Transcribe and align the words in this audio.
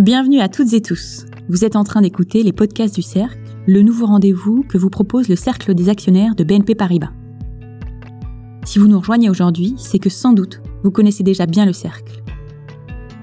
Bienvenue 0.00 0.40
à 0.40 0.48
toutes 0.48 0.72
et 0.72 0.80
tous. 0.80 1.26
Vous 1.50 1.62
êtes 1.62 1.76
en 1.76 1.84
train 1.84 2.00
d'écouter 2.00 2.42
les 2.42 2.54
podcasts 2.54 2.94
du 2.94 3.02
Cercle, 3.02 3.38
le 3.66 3.82
nouveau 3.82 4.06
rendez-vous 4.06 4.64
que 4.66 4.78
vous 4.78 4.88
propose 4.88 5.28
le 5.28 5.36
Cercle 5.36 5.74
des 5.74 5.90
actionnaires 5.90 6.34
de 6.34 6.42
BNP 6.42 6.74
Paribas. 6.74 7.10
Si 8.64 8.78
vous 8.78 8.88
nous 8.88 8.98
rejoignez 8.98 9.28
aujourd'hui, 9.28 9.74
c'est 9.76 9.98
que 9.98 10.08
sans 10.08 10.32
doute, 10.32 10.62
vous 10.84 10.90
connaissez 10.90 11.22
déjà 11.22 11.44
bien 11.44 11.66
le 11.66 11.74
Cercle. 11.74 12.22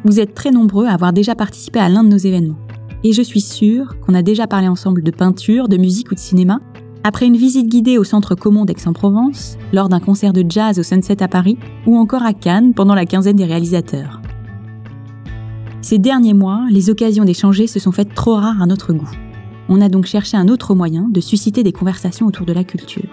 Vous 0.06 0.20
êtes 0.20 0.36
très 0.36 0.52
nombreux 0.52 0.86
à 0.86 0.94
avoir 0.94 1.14
déjà 1.14 1.34
participé 1.34 1.80
à 1.80 1.90
l'un 1.90 2.04
de 2.04 2.10
nos 2.10 2.18
événements. 2.18 2.60
Et 3.04 3.12
je 3.12 3.24
suis 3.24 3.42
sûre 3.42 4.00
qu'on 4.02 4.14
a 4.14 4.22
déjà 4.22 4.46
parlé 4.46 4.68
ensemble 4.68 5.02
de 5.02 5.10
peinture, 5.10 5.70
de 5.70 5.78
musique 5.78 6.12
ou 6.12 6.14
de 6.14 6.20
cinéma, 6.20 6.60
après 7.04 7.26
une 7.26 7.38
visite 7.38 7.70
guidée 7.70 7.98
au 7.98 8.04
Centre 8.04 8.36
Commun 8.36 8.66
d'Aix-en-Provence, 8.66 9.58
lors 9.74 9.90
d'un 9.90 10.00
concert 10.00 10.32
de 10.32 10.46
jazz 10.48 10.78
au 10.78 10.84
Sunset 10.84 11.24
à 11.24 11.28
Paris, 11.28 11.58
ou 11.88 11.98
encore 11.98 12.22
à 12.22 12.34
Cannes 12.34 12.76
pendant 12.76 12.94
la 12.94 13.08
quinzaine 13.08 13.38
des 13.38 13.46
réalisateurs. 13.46 14.22
Ces 15.90 16.00
derniers 16.00 16.34
mois, 16.34 16.66
les 16.70 16.90
occasions 16.90 17.24
d'échanger 17.24 17.66
se 17.66 17.80
sont 17.80 17.94
faites 17.94 18.14
trop 18.14 18.36
rares 18.36 18.62
à 18.62 18.66
notre 18.66 18.92
goût. 18.92 19.10
On 19.70 19.80
a 19.80 19.88
donc 19.88 20.06
cherché 20.06 20.36
un 20.36 20.50
autre 20.50 20.76
moyen 20.76 21.08
de 21.08 21.22
susciter 21.22 21.64
des 21.64 21.72
conversations 21.72 22.26
autour 22.28 22.46
de 22.46 22.52
la 22.52 22.66
culture. 22.66 23.08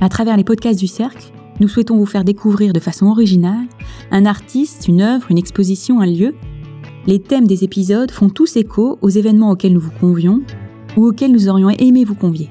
À 0.00 0.08
travers 0.08 0.36
les 0.36 0.42
podcasts 0.42 0.80
du 0.80 0.88
Cercle, 0.88 1.30
nous 1.60 1.68
souhaitons 1.68 1.96
vous 1.96 2.04
faire 2.04 2.24
découvrir 2.24 2.72
de 2.72 2.80
façon 2.80 3.06
originale 3.06 3.68
un 4.10 4.26
artiste, 4.26 4.88
une 4.88 5.02
œuvre, 5.02 5.30
une 5.30 5.38
exposition, 5.38 6.00
un 6.00 6.06
lieu. 6.06 6.34
Les 7.06 7.20
thèmes 7.20 7.46
des 7.46 7.62
épisodes 7.62 8.10
font 8.10 8.28
tous 8.28 8.56
écho 8.56 8.98
aux 9.02 9.08
événements 9.08 9.52
auxquels 9.52 9.74
nous 9.74 9.78
vous 9.78 9.92
convions 10.00 10.42
ou 10.96 11.06
auxquels 11.06 11.30
nous 11.30 11.48
aurions 11.48 11.70
aimé 11.70 12.04
vous 12.04 12.16
convier. 12.16 12.48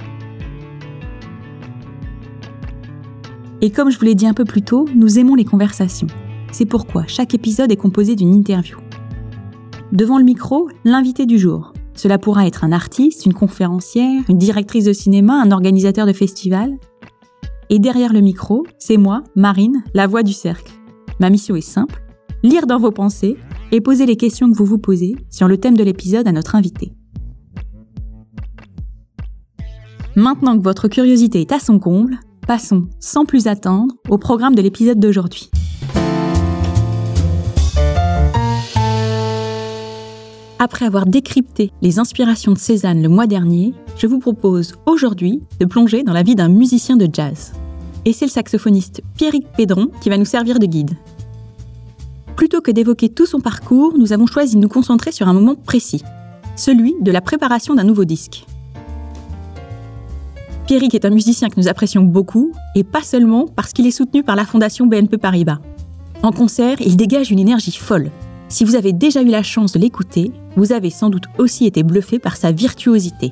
Et 3.60 3.72
comme 3.72 3.92
je 3.92 4.00
vous 4.00 4.06
l'ai 4.06 4.16
dit 4.16 4.26
un 4.26 4.34
peu 4.34 4.46
plus 4.46 4.62
tôt, 4.62 4.88
nous 4.96 5.20
aimons 5.20 5.36
les 5.36 5.44
conversations. 5.44 6.08
C'est 6.52 6.66
pourquoi 6.66 7.06
chaque 7.08 7.34
épisode 7.34 7.72
est 7.72 7.78
composé 7.78 8.16
d'une 8.16 8.34
interview. 8.34 8.78
Devant 9.94 10.18
le 10.18 10.26
micro, 10.26 10.70
l'invité 10.84 11.26
du 11.26 11.38
jour. 11.38 11.74
Cela 11.94 12.18
pourra 12.18 12.46
être 12.46 12.64
un 12.64 12.72
artiste, 12.72 13.26
une 13.26 13.34
conférencière, 13.34 14.24
une 14.30 14.38
directrice 14.38 14.86
de 14.86 14.94
cinéma, 14.94 15.42
un 15.42 15.52
organisateur 15.52 16.06
de 16.06 16.14
festival. 16.14 16.78
Et 17.70 17.80
derrière 17.80 18.12
le 18.12 18.22
micro, 18.22 18.66
c'est 18.80 18.98
moi, 18.98 19.24
Marine, 19.36 19.84
la 19.94 20.08
voix 20.08 20.24
du 20.24 20.34
cercle. 20.34 20.74
Ma 21.20 21.30
mission 21.30 21.56
est 21.56 21.62
simple, 21.62 22.02
lire 22.44 22.68
dans 22.68 22.80
vos 22.80 22.92
pensées 22.92 23.38
et 23.72 23.80
poser 23.80 24.06
les 24.06 24.18
questions 24.18 24.52
que 24.52 24.58
vous 24.58 24.66
vous 24.66 24.78
posez 24.78 25.16
sur 25.30 25.48
le 25.48 25.58
thème 25.58 25.78
de 25.78 25.84
l'épisode 25.84 26.28
à 26.28 26.32
notre 26.32 26.56
invité. 26.56 26.94
Maintenant 30.18 30.58
que 30.58 30.64
votre 30.64 30.90
curiosité 30.90 31.40
est 31.40 31.54
à 31.54 31.60
son 31.60 31.80
comble, 31.80 32.20
passons, 32.46 32.88
sans 33.00 33.24
plus 33.24 33.48
attendre, 33.48 33.96
au 34.10 34.18
programme 34.18 34.56
de 34.56 34.62
l'épisode 34.62 35.00
d'aujourd'hui. 35.00 35.50
Après 40.64 40.86
avoir 40.86 41.08
décrypté 41.08 41.72
les 41.82 41.98
inspirations 41.98 42.52
de 42.52 42.58
Cézanne 42.60 43.02
le 43.02 43.10
mois 43.10 43.26
dernier, 43.26 43.74
je 43.98 44.06
vous 44.06 44.20
propose 44.20 44.76
aujourd'hui 44.86 45.42
de 45.60 45.66
plonger 45.66 46.04
dans 46.04 46.14
la 46.14 46.22
vie 46.22 46.36
d'un 46.36 46.50
musicien 46.50 46.98
de 46.98 47.10
jazz. 47.12 47.54
Et 48.06 48.14
c'est 48.14 48.26
le 48.26 48.32
saxophoniste 48.32 49.02
Pierrick 49.16 49.48
Pédron 49.58 49.88
qui 50.02 50.10
va 50.12 50.18
nous 50.18 50.26
servir 50.26 50.60
de 50.60 50.68
guide. 50.68 50.92
Plutôt 52.36 52.62
que 52.62 52.70
d'évoquer 52.70 53.10
tout 53.10 53.26
son 53.26 53.40
parcours, 53.40 53.98
nous 53.98 54.14
avons 54.14 54.28
choisi 54.28 54.56
de 54.56 54.62
nous 54.62 54.70
concentrer 54.70 55.12
sur 55.12 55.28
un 55.28 55.34
moment 55.34 55.56
précis, 55.56 56.04
celui 56.56 56.94
de 57.02 57.12
la 57.12 57.22
préparation 57.22 57.74
d'un 57.74 57.84
nouveau 57.84 58.06
disque. 58.06 58.46
Pierrick 60.68 60.94
est 60.94 61.06
un 61.06 61.10
musicien 61.10 61.50
que 61.50 61.60
nous 61.60 61.70
apprécions 61.70 62.04
beaucoup, 62.04 62.52
et 62.76 62.84
pas 62.84 63.02
seulement 63.02 63.48
parce 63.48 63.74
qu'il 63.74 63.88
est 63.88 63.90
soutenu 63.90 64.22
par 64.22 64.36
la 64.36 64.46
fondation 64.46 64.86
BNP 64.86 65.18
Paribas. 65.18 65.58
En 66.22 66.32
concert, 66.32 66.80
il 66.82 66.98
dégage 66.98 67.32
une 67.32 67.40
énergie 67.40 67.72
folle. 67.72 68.12
Si 68.52 68.66
vous 68.66 68.76
avez 68.76 68.92
déjà 68.92 69.22
eu 69.22 69.30
la 69.30 69.44
chance 69.44 69.72
de 69.72 69.80
l'écouter, 69.80 70.34
vous 70.58 70.74
avez 70.74 70.90
sans 70.90 71.10
doute 71.10 71.24
aussi 71.38 71.66
été 71.66 71.84
bluffé 71.84 72.20
par 72.20 72.36
sa 72.36 72.52
virtuosité. 72.52 73.32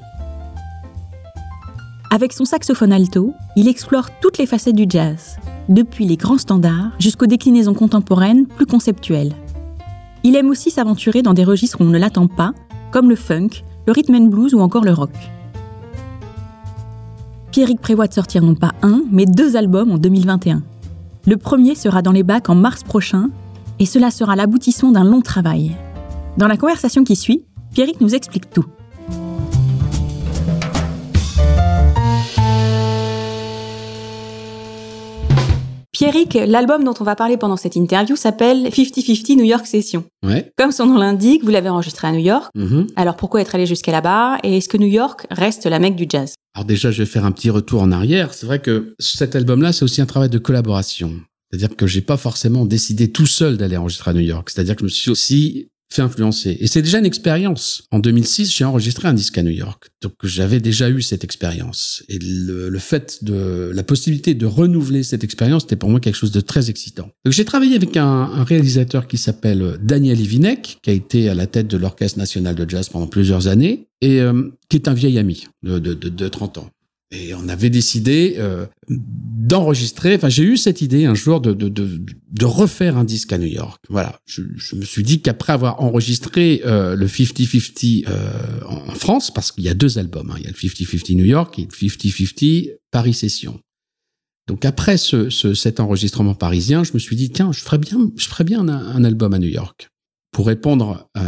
Avec 2.09 2.31
son 2.31 2.45
saxophone 2.45 2.94
alto, 2.94 3.33
il 3.57 3.67
explore 3.67 4.07
toutes 4.21 4.38
les 4.38 4.45
facettes 4.45 4.77
du 4.77 4.85
jazz, 4.88 5.35
depuis 5.67 6.05
les 6.05 6.16
grands 6.16 6.38
standards 6.38 6.91
jusqu'aux 6.99 7.25
déclinaisons 7.25 7.73
contemporaines 7.73 8.47
plus 8.47 8.66
conceptuelles. 8.66 9.33
Il 10.23 10.38
aime 10.38 10.49
aussi 10.49 10.71
s'aventurer 10.71 11.21
dans 11.21 11.33
des 11.33 11.44
registres 11.44 11.81
où 11.81 11.83
on 11.83 11.89
ne 11.89 11.99
l'attend 11.99 12.27
pas, 12.27 12.53
comme 12.91 13.09
le 13.09 13.17
funk, 13.17 13.49
le 13.88 13.91
rhythm 13.91 14.15
and 14.15 14.27
blues 14.27 14.53
ou 14.53 14.61
encore 14.61 14.85
le 14.85 14.94
rock. 14.94 15.11
Pierrick 17.51 17.81
prévoit 17.81 18.07
de 18.07 18.13
sortir 18.13 18.41
non 18.41 18.55
pas 18.55 18.71
un, 18.83 19.03
mais 19.11 19.25
deux 19.25 19.57
albums 19.57 19.91
en 19.91 19.97
2021. 19.97 20.63
Le 21.27 21.35
premier 21.35 21.75
sera 21.75 22.01
dans 22.01 22.13
les 22.13 22.23
bacs 22.23 22.49
en 22.49 22.55
mars 22.55 22.83
prochain, 22.83 23.29
et 23.79 23.85
cela 23.85 24.12
sera 24.12 24.35
l'aboutissement 24.35 24.91
d'un 24.91 25.03
long 25.03 25.22
travail. 25.22 25.75
Dans 26.38 26.47
la 26.47 26.57
conversation 26.57 27.03
qui 27.03 27.16
suit, 27.16 27.45
Pierrick 27.73 28.01
nous 28.01 28.16
explique 28.16 28.50
tout. 28.50 28.66
Pierrick, 36.00 36.38
l'album 36.47 36.85
dont 36.85 36.94
on 37.01 37.03
va 37.03 37.18
parler 37.18 37.35
pendant 37.35 37.57
cette 37.57 37.75
interview 37.75 38.16
s'appelle 38.16 38.69
50-50 38.69 39.35
New 39.35 39.44
York 39.44 39.68
Session. 39.68 40.06
Ouais. 40.25 40.50
Comme 40.57 40.72
son 40.72 40.85
nom 40.85 40.97
l'indique, 40.97 41.44
vous 41.44 41.50
l'avez 41.50 41.68
enregistré 41.68 42.07
à 42.07 42.13
New 42.13 42.19
York. 42.19 42.50
Mhm. 42.56 42.88
Alors 42.95 43.18
pourquoi 43.18 43.41
être 43.41 43.53
allé 43.53 43.66
jusqu'à 43.66 43.91
là-bas 43.91 44.38
Et 44.44 44.56
est-ce 44.56 44.69
que 44.69 44.78
New 44.78 44.88
York 44.88 45.28
reste 45.29 45.66
la 45.66 45.78
mecque 45.78 45.97
du 45.97 46.06
jazz? 46.07 46.35
Alors 46.56 46.66
déjà, 46.66 46.89
je 46.89 47.03
vais 47.03 47.06
faire 47.06 47.25
un 47.25 47.34
petit 47.34 47.50
retour 47.50 47.81
en 47.81 47.91
arrière. 47.91 48.34
C'est 48.34 48.45
vrai 48.45 48.59
que 48.59 48.95
cet 48.97 49.35
album-là, 49.35 49.73
c'est 49.73 49.84
aussi 49.84 50.01
un 50.01 50.06
travail 50.06 50.29
de 50.29 50.38
collaboration. 50.38 51.12
C'est-à-dire 51.49 51.75
que 51.75 51.87
j'ai 51.87 52.01
pas 52.01 52.17
forcément 52.17 52.65
décidé 52.65 53.11
tout 53.11 53.25
seul 53.25 53.57
d'aller 53.57 53.77
enregistrer 53.77 54.11
à 54.11 54.13
New 54.13 54.19
York. 54.21 54.49
C'est-à-dire 54.49 54.75
que 54.75 54.81
je 54.81 54.85
me 54.85 54.89
suis 54.89 55.09
aussi 55.09 55.69
fait 55.91 56.01
influencer. 56.03 56.55
Et 56.59 56.67
c'est 56.67 56.81
déjà 56.81 56.99
une 56.99 57.05
expérience. 57.05 57.83
En 57.91 57.99
2006, 57.99 58.55
j'ai 58.55 58.63
enregistré 58.63 59.07
un 59.07 59.13
disque 59.13 59.37
à 59.37 59.43
New 59.43 59.51
York. 59.51 59.89
Donc 60.01 60.13
j'avais 60.23 60.59
déjà 60.59 60.89
eu 60.89 61.01
cette 61.01 61.23
expérience. 61.23 62.03
Et 62.09 62.19
le, 62.19 62.69
le 62.69 62.79
fait 62.79 63.23
de 63.23 63.71
la 63.73 63.83
possibilité 63.83 64.35
de 64.35 64.45
renouveler 64.45 65.01
cette 65.01 65.23
expérience, 65.23 65.63
c'était 65.63 65.75
pour 65.75 65.89
moi 65.89 65.99
quelque 65.99 66.15
chose 66.15 66.31
de 66.31 66.41
très 66.41 66.69
excitant. 66.69 67.09
Donc 67.25 67.33
j'ai 67.33 67.45
travaillé 67.45 67.75
avec 67.75 67.97
un, 67.97 68.05
un 68.05 68.43
réalisateur 68.43 69.07
qui 69.07 69.17
s'appelle 69.17 69.79
Daniel 69.81 70.19
Ivinek, 70.19 70.77
qui 70.83 70.89
a 70.91 70.93
été 70.93 71.27
à 71.27 71.33
la 71.33 71.47
tête 71.47 71.67
de 71.67 71.77
l'Orchestre 71.77 72.19
national 72.19 72.53
de 72.53 72.69
jazz 72.69 72.89
pendant 72.89 73.07
plusieurs 73.07 73.47
années 73.47 73.88
et 74.01 74.21
euh, 74.21 74.49
qui 74.69 74.77
est 74.77 74.88
un 74.88 74.93
vieil 74.93 75.17
ami 75.17 75.47
de, 75.63 75.79
de, 75.79 75.95
de, 75.95 76.09
de 76.09 76.27
30 76.27 76.59
ans. 76.59 76.69
Et 77.11 77.33
on 77.33 77.49
avait 77.49 77.71
décidé 77.71 78.35
euh, 78.37 78.67
d'enregistrer. 78.87 80.15
Enfin, 80.15 80.29
j'ai 80.29 80.43
eu 80.43 80.57
cette 80.57 80.81
idée 80.81 81.05
un 81.05 81.15
jour 81.15 81.41
de, 81.41 81.53
de, 81.53 81.67
de, 81.67 81.99
de 82.31 82.45
refaire 82.45 82.97
un 82.97 83.03
disque 83.03 83.33
à 83.33 83.39
New 83.39 83.47
York. 83.47 83.83
Voilà, 83.89 84.19
je, 84.27 84.43
je 84.55 84.75
me 84.75 84.85
suis 84.85 85.01
dit 85.01 85.21
qu'après 85.21 85.53
avoir 85.53 85.81
enregistré 85.81 86.61
euh, 86.65 86.95
le 86.95 87.07
50-50 87.07 88.05
euh, 88.07 88.59
en 88.67 88.93
France, 88.93 89.33
parce 89.33 89.51
qu'il 89.51 89.63
y 89.63 89.69
a 89.69 89.73
deux 89.73 89.97
albums, 89.97 90.29
hein, 90.29 90.35
il 90.37 90.43
y 90.43 90.47
a 90.47 90.51
le 90.51 90.55
50-50 90.55 91.15
New 91.15 91.25
York 91.25 91.57
et 91.57 91.63
le 91.63 91.67
50-50 91.67 92.75
Paris 92.91 93.15
Session. 93.15 93.59
Donc 94.47 94.63
après 94.65 94.97
ce, 94.97 95.31
ce, 95.31 95.55
cet 95.55 95.79
enregistrement 95.79 96.35
parisien, 96.35 96.83
je 96.83 96.93
me 96.93 96.99
suis 96.99 97.15
dit 97.15 97.31
tiens, 97.31 97.51
je 97.51 97.61
ferais 97.61 97.77
bien, 97.79 98.11
je 98.17 98.27
ferais 98.27 98.43
bien 98.43 98.67
un, 98.67 98.69
un 98.69 99.03
album 99.03 99.33
à 99.33 99.39
New 99.39 99.49
York. 99.49 99.89
Pour 100.31 100.45
répondre 100.45 101.09
à, 101.15 101.27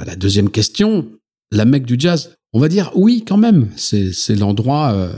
à 0.00 0.04
la 0.04 0.16
deuxième 0.16 0.50
question, 0.50 1.10
la 1.50 1.64
mecque 1.64 1.86
du 1.86 1.96
jazz, 1.98 2.37
on 2.52 2.60
va 2.60 2.68
dire 2.68 2.90
oui 2.94 3.24
quand 3.26 3.36
même. 3.36 3.68
C'est 3.76 4.36
l'endroit 4.36 4.92
euh, 4.92 5.12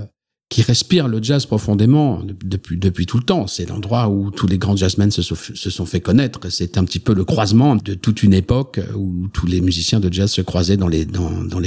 qui 0.50 0.62
respire 0.62 1.06
le 1.06 1.22
jazz 1.22 1.46
profondément 1.46 2.22
depuis 2.24 3.06
tout 3.06 3.18
le 3.18 3.22
temps. 3.22 3.46
C'est 3.46 3.68
l'endroit 3.68 4.08
où 4.08 4.32
tous 4.32 4.48
les 4.48 4.58
grands 4.58 4.74
jazzmen 4.74 5.12
se 5.12 5.22
sont, 5.22 5.36
se 5.36 5.70
sont 5.70 5.86
fait 5.86 6.00
connaître. 6.00 6.40
C'est 6.50 6.76
un 6.76 6.84
petit 6.84 6.98
peu 6.98 7.14
le 7.14 7.24
croisement 7.24 7.76
de 7.76 7.94
toute 7.94 8.24
une 8.24 8.34
époque 8.34 8.80
où 8.96 9.28
tous 9.28 9.46
les 9.46 9.60
musiciens 9.60 10.00
de 10.00 10.12
jazz 10.12 10.30
se 10.30 10.42
croisaient 10.42 10.76
dans 10.76 10.88
les 10.88 11.06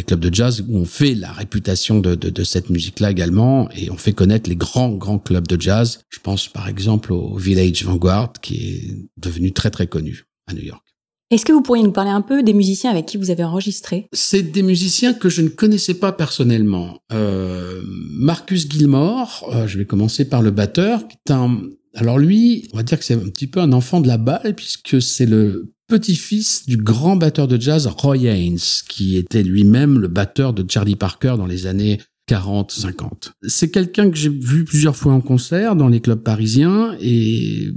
clubs 0.05 0.19
de 0.19 0.33
jazz 0.33 0.65
où 0.67 0.77
on 0.77 0.85
fait 0.85 1.15
la 1.15 1.31
réputation 1.31 1.99
de 1.99 2.13
de, 2.15 2.29
de 2.29 2.43
cette 2.43 2.69
musique-là 2.69 3.11
également 3.11 3.69
et 3.71 3.89
on 3.89 3.97
fait 3.97 4.13
connaître 4.13 4.49
les 4.49 4.57
grands 4.57 4.91
grands 4.91 5.19
clubs 5.19 5.47
de 5.47 5.59
jazz. 5.59 6.01
Je 6.09 6.19
pense 6.19 6.49
par 6.49 6.67
exemple 6.67 7.13
au 7.13 7.37
Village 7.37 7.85
Vanguard 7.85 8.33
qui 8.41 8.55
est 8.55 8.97
devenu 9.17 9.53
très 9.53 9.71
très 9.71 9.87
connu 9.87 10.25
à 10.47 10.53
New 10.53 10.61
York. 10.61 10.92
Est-ce 11.29 11.45
que 11.45 11.51
vous 11.51 11.61
pourriez 11.61 11.83
nous 11.83 11.91
parler 11.91 12.11
un 12.11 12.21
peu 12.21 12.43
des 12.43 12.53
musiciens 12.53 12.91
avec 12.91 13.07
qui 13.07 13.17
vous 13.17 13.31
avez 13.31 13.43
enregistré? 13.43 14.07
C'est 14.13 14.43
des 14.43 14.61
musiciens 14.61 15.13
que 15.13 15.29
je 15.29 15.41
ne 15.41 15.49
connaissais 15.49 15.95
pas 15.95 16.11
personnellement. 16.11 16.99
Euh, 17.11 17.81
Marcus 18.19 18.69
Gilmore, 18.69 19.49
euh, 19.51 19.65
je 19.67 19.77
vais 19.77 19.85
commencer 19.85 20.25
par 20.25 20.41
le 20.41 20.51
batteur, 20.51 21.07
qui 21.07 21.17
est 21.27 21.31
un... 21.31 21.59
Alors 21.95 22.19
lui, 22.19 22.69
on 22.73 22.77
va 22.77 22.83
dire 22.83 22.99
que 22.99 23.05
c'est 23.05 23.15
un 23.15 23.29
petit 23.29 23.47
peu 23.47 23.59
un 23.59 23.71
enfant 23.71 24.01
de 24.01 24.07
la 24.07 24.17
balle, 24.17 24.53
puisque 24.55 25.01
c'est 25.01 25.25
le 25.25 25.73
petit-fils 25.87 26.65
du 26.65 26.77
grand 26.77 27.15
batteur 27.15 27.47
de 27.47 27.59
jazz 27.59 27.87
Roy 27.87 28.25
Haynes, 28.25 28.57
qui 28.89 29.17
était 29.17 29.43
lui-même 29.43 29.99
le 29.99 30.07
batteur 30.07 30.53
de 30.53 30.65
Charlie 30.69 30.95
Parker 30.95 31.35
dans 31.37 31.45
les 31.45 31.67
années 31.67 31.99
40, 32.27 32.71
50. 32.71 33.33
C'est 33.43 33.69
quelqu'un 33.69 34.09
que 34.09 34.17
j'ai 34.17 34.29
vu 34.29 34.63
plusieurs 34.65 34.95
fois 34.95 35.13
en 35.13 35.21
concert 35.21 35.75
dans 35.75 35.87
les 35.87 35.99
clubs 35.99 36.21
parisiens 36.21 36.95
et 37.01 37.69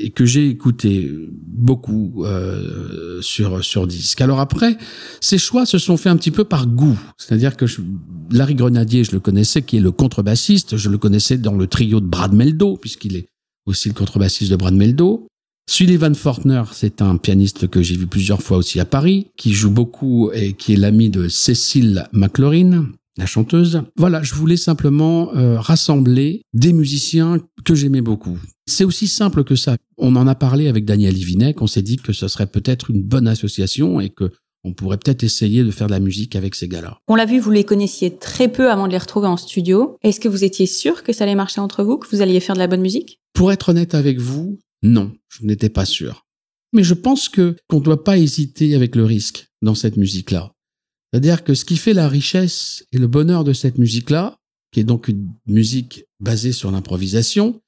et 0.00 0.10
que 0.10 0.24
j'ai 0.24 0.48
écouté 0.48 1.10
beaucoup 1.30 2.24
euh, 2.24 3.20
sur 3.20 3.64
sur 3.64 3.86
disque. 3.86 4.20
Alors 4.20 4.40
après, 4.40 4.76
ces 5.20 5.38
choix 5.38 5.66
se 5.66 5.78
sont 5.78 5.96
faits 5.96 6.12
un 6.12 6.16
petit 6.16 6.30
peu 6.30 6.44
par 6.44 6.66
goût, 6.66 6.98
c'est-à-dire 7.18 7.56
que 7.56 7.66
je, 7.66 7.80
Larry 8.30 8.54
Grenadier, 8.54 9.04
je 9.04 9.12
le 9.12 9.20
connaissais, 9.20 9.62
qui 9.62 9.76
est 9.76 9.80
le 9.80 9.92
contrebassiste, 9.92 10.76
je 10.76 10.88
le 10.88 10.98
connaissais 10.98 11.36
dans 11.36 11.54
le 11.54 11.66
trio 11.66 12.00
de 12.00 12.06
Brad 12.06 12.32
Meldo, 12.32 12.76
puisqu'il 12.76 13.16
est 13.16 13.28
aussi 13.66 13.88
le 13.88 13.94
contrebassiste 13.94 14.50
de 14.50 14.56
Brad 14.56 14.74
Meldo. 14.74 15.26
Sullivan 15.68 16.14
Fortner, 16.14 16.64
c'est 16.72 17.00
un 17.00 17.16
pianiste 17.16 17.68
que 17.68 17.80
j'ai 17.80 17.96
vu 17.96 18.08
plusieurs 18.08 18.42
fois 18.42 18.56
aussi 18.56 18.80
à 18.80 18.84
Paris, 18.84 19.28
qui 19.36 19.52
joue 19.52 19.70
beaucoup 19.70 20.30
et 20.32 20.54
qui 20.54 20.72
est 20.72 20.76
l'ami 20.76 21.10
de 21.10 21.28
Cécile 21.28 22.08
McLaurin, 22.12 22.88
la 23.16 23.26
chanteuse. 23.26 23.82
Voilà, 23.96 24.22
je 24.22 24.34
voulais 24.34 24.56
simplement 24.56 25.34
euh, 25.34 25.58
rassembler 25.58 26.42
des 26.52 26.72
musiciens 26.72 27.38
que 27.64 27.74
j'aimais 27.74 28.00
beaucoup. 28.00 28.38
C'est 28.66 28.84
aussi 28.84 29.08
simple 29.08 29.44
que 29.44 29.56
ça. 29.56 29.76
On 29.98 30.16
en 30.16 30.26
a 30.26 30.34
parlé 30.34 30.68
avec 30.68 30.84
Daniel 30.84 31.16
Ivinec, 31.16 31.60
on 31.60 31.66
s'est 31.66 31.82
dit 31.82 31.96
que 31.96 32.12
ce 32.12 32.28
serait 32.28 32.46
peut-être 32.46 32.90
une 32.90 33.02
bonne 33.02 33.28
association 33.28 34.00
et 34.00 34.10
que 34.10 34.30
on 34.62 34.74
pourrait 34.74 34.98
peut-être 34.98 35.22
essayer 35.22 35.64
de 35.64 35.70
faire 35.70 35.86
de 35.86 35.92
la 35.92 36.00
musique 36.00 36.36
avec 36.36 36.54
ces 36.54 36.68
gars-là. 36.68 36.98
On 37.08 37.14
l'a 37.14 37.24
vu, 37.24 37.38
vous 37.38 37.50
les 37.50 37.64
connaissiez 37.64 38.16
très 38.16 38.48
peu 38.48 38.70
avant 38.70 38.86
de 38.86 38.92
les 38.92 38.98
retrouver 38.98 39.26
en 39.26 39.38
studio. 39.38 39.96
Est-ce 40.02 40.20
que 40.20 40.28
vous 40.28 40.44
étiez 40.44 40.66
sûr 40.66 41.02
que 41.02 41.12
ça 41.12 41.24
allait 41.24 41.34
marcher 41.34 41.60
entre 41.60 41.82
vous, 41.82 41.96
que 41.96 42.14
vous 42.14 42.20
alliez 42.20 42.40
faire 42.40 42.54
de 42.54 42.60
la 42.60 42.66
bonne 42.66 42.82
musique? 42.82 43.20
Pour 43.32 43.52
être 43.52 43.70
honnête 43.70 43.94
avec 43.94 44.18
vous, 44.18 44.58
non, 44.82 45.12
je 45.28 45.46
n'étais 45.46 45.70
pas 45.70 45.86
sûr. 45.86 46.26
Mais 46.72 46.84
je 46.84 46.94
pense 46.94 47.28
que 47.28 47.56
qu'on 47.68 47.78
ne 47.78 47.84
doit 47.84 48.04
pas 48.04 48.18
hésiter 48.18 48.74
avec 48.74 48.96
le 48.96 49.04
risque 49.04 49.48
dans 49.62 49.74
cette 49.74 49.96
musique-là. 49.96 50.52
C'est-à-dire 51.12 51.44
que 51.44 51.54
ce 51.54 51.64
qui 51.64 51.76
fait 51.76 51.94
la 51.94 52.08
richesse 52.08 52.84
et 52.92 52.98
le 52.98 53.06
bonheur 53.06 53.44
de 53.44 53.52
cette 53.52 53.78
musique-là, 53.78 54.38
qui 54.72 54.80
est 54.80 54.84
donc 54.84 55.08
une 55.08 55.32
musique 55.46 56.04
basée 56.20 56.52
sur 56.52 56.70
l'improvisation, 56.70 57.60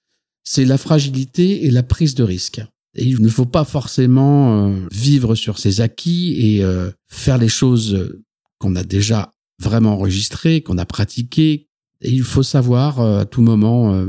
c'est 0.44 0.64
la 0.64 0.78
fragilité 0.78 1.66
et 1.66 1.70
la 1.70 1.82
prise 1.82 2.14
de 2.14 2.22
risque. 2.22 2.62
Et 2.94 3.04
il 3.04 3.20
ne 3.22 3.28
faut 3.28 3.46
pas 3.46 3.64
forcément 3.64 4.68
euh, 4.68 4.86
vivre 4.90 5.34
sur 5.34 5.58
ses 5.58 5.80
acquis 5.80 6.34
et 6.38 6.64
euh, 6.64 6.90
faire 7.08 7.38
les 7.38 7.48
choses 7.48 8.10
qu'on 8.58 8.76
a 8.76 8.84
déjà 8.84 9.32
vraiment 9.60 9.94
enregistrées, 9.94 10.60
qu'on 10.62 10.78
a 10.78 10.84
pratiquées. 10.84 11.68
Et 12.00 12.10
il 12.10 12.22
faut 12.22 12.42
savoir 12.42 13.00
euh, 13.00 13.20
à 13.20 13.24
tout 13.24 13.42
moment 13.42 14.04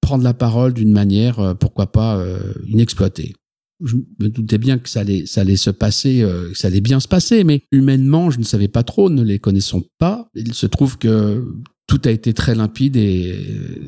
prendre 0.00 0.24
la 0.24 0.34
parole 0.34 0.74
d'une 0.74 0.92
manière, 0.92 1.56
pourquoi 1.58 1.90
pas, 1.90 2.22
inexploitée. 2.66 3.34
Je 3.82 3.96
me 4.20 4.28
doutais 4.28 4.58
bien 4.58 4.78
que 4.78 4.88
ça 4.88 5.00
allait, 5.00 5.26
ça 5.26 5.40
allait 5.40 5.56
se 5.56 5.70
passer, 5.70 6.22
euh, 6.22 6.50
que 6.50 6.58
ça 6.58 6.68
allait 6.68 6.80
bien 6.80 7.00
se 7.00 7.08
passer, 7.08 7.44
mais 7.44 7.62
humainement, 7.72 8.30
je 8.30 8.38
ne 8.38 8.44
savais 8.44 8.68
pas 8.68 8.82
trop, 8.82 9.10
ne 9.10 9.22
les 9.22 9.38
connaissons 9.38 9.82
pas. 9.98 10.28
Il 10.34 10.54
se 10.54 10.66
trouve 10.66 10.98
que 10.98 11.44
tout 11.86 12.00
a 12.04 12.10
été 12.10 12.32
très 12.32 12.54
limpide 12.54 12.96
et 12.96 13.36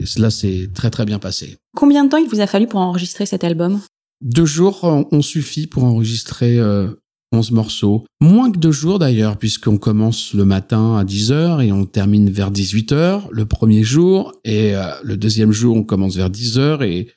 cela 0.04 0.30
s'est 0.30 0.70
très 0.74 0.90
très 0.90 1.04
bien 1.04 1.18
passé. 1.18 1.56
Combien 1.74 2.04
de 2.04 2.10
temps 2.10 2.18
il 2.18 2.28
vous 2.28 2.40
a 2.40 2.46
fallu 2.46 2.66
pour 2.66 2.80
enregistrer 2.80 3.26
cet 3.26 3.44
album? 3.44 3.80
Deux 4.20 4.46
jours 4.46 4.84
ont 4.84 5.22
suffi 5.22 5.66
pour 5.66 5.84
enregistrer 5.84 6.58
11 7.32 7.50
morceaux. 7.52 8.04
Moins 8.20 8.50
que 8.50 8.58
deux 8.58 8.72
jours 8.72 8.98
d'ailleurs, 8.98 9.36
puisqu'on 9.36 9.78
commence 9.78 10.34
le 10.34 10.44
matin 10.44 10.96
à 10.96 11.04
10h 11.04 11.64
et 11.64 11.72
on 11.72 11.84
termine 11.84 12.30
vers 12.30 12.50
18h 12.50 13.28
le 13.30 13.46
premier 13.46 13.82
jour. 13.82 14.32
Et 14.44 14.76
euh, 14.76 14.90
le 15.02 15.16
deuxième 15.16 15.52
jour, 15.52 15.76
on 15.76 15.84
commence 15.84 16.16
vers 16.16 16.30
10h 16.30 16.82
et 16.84 17.10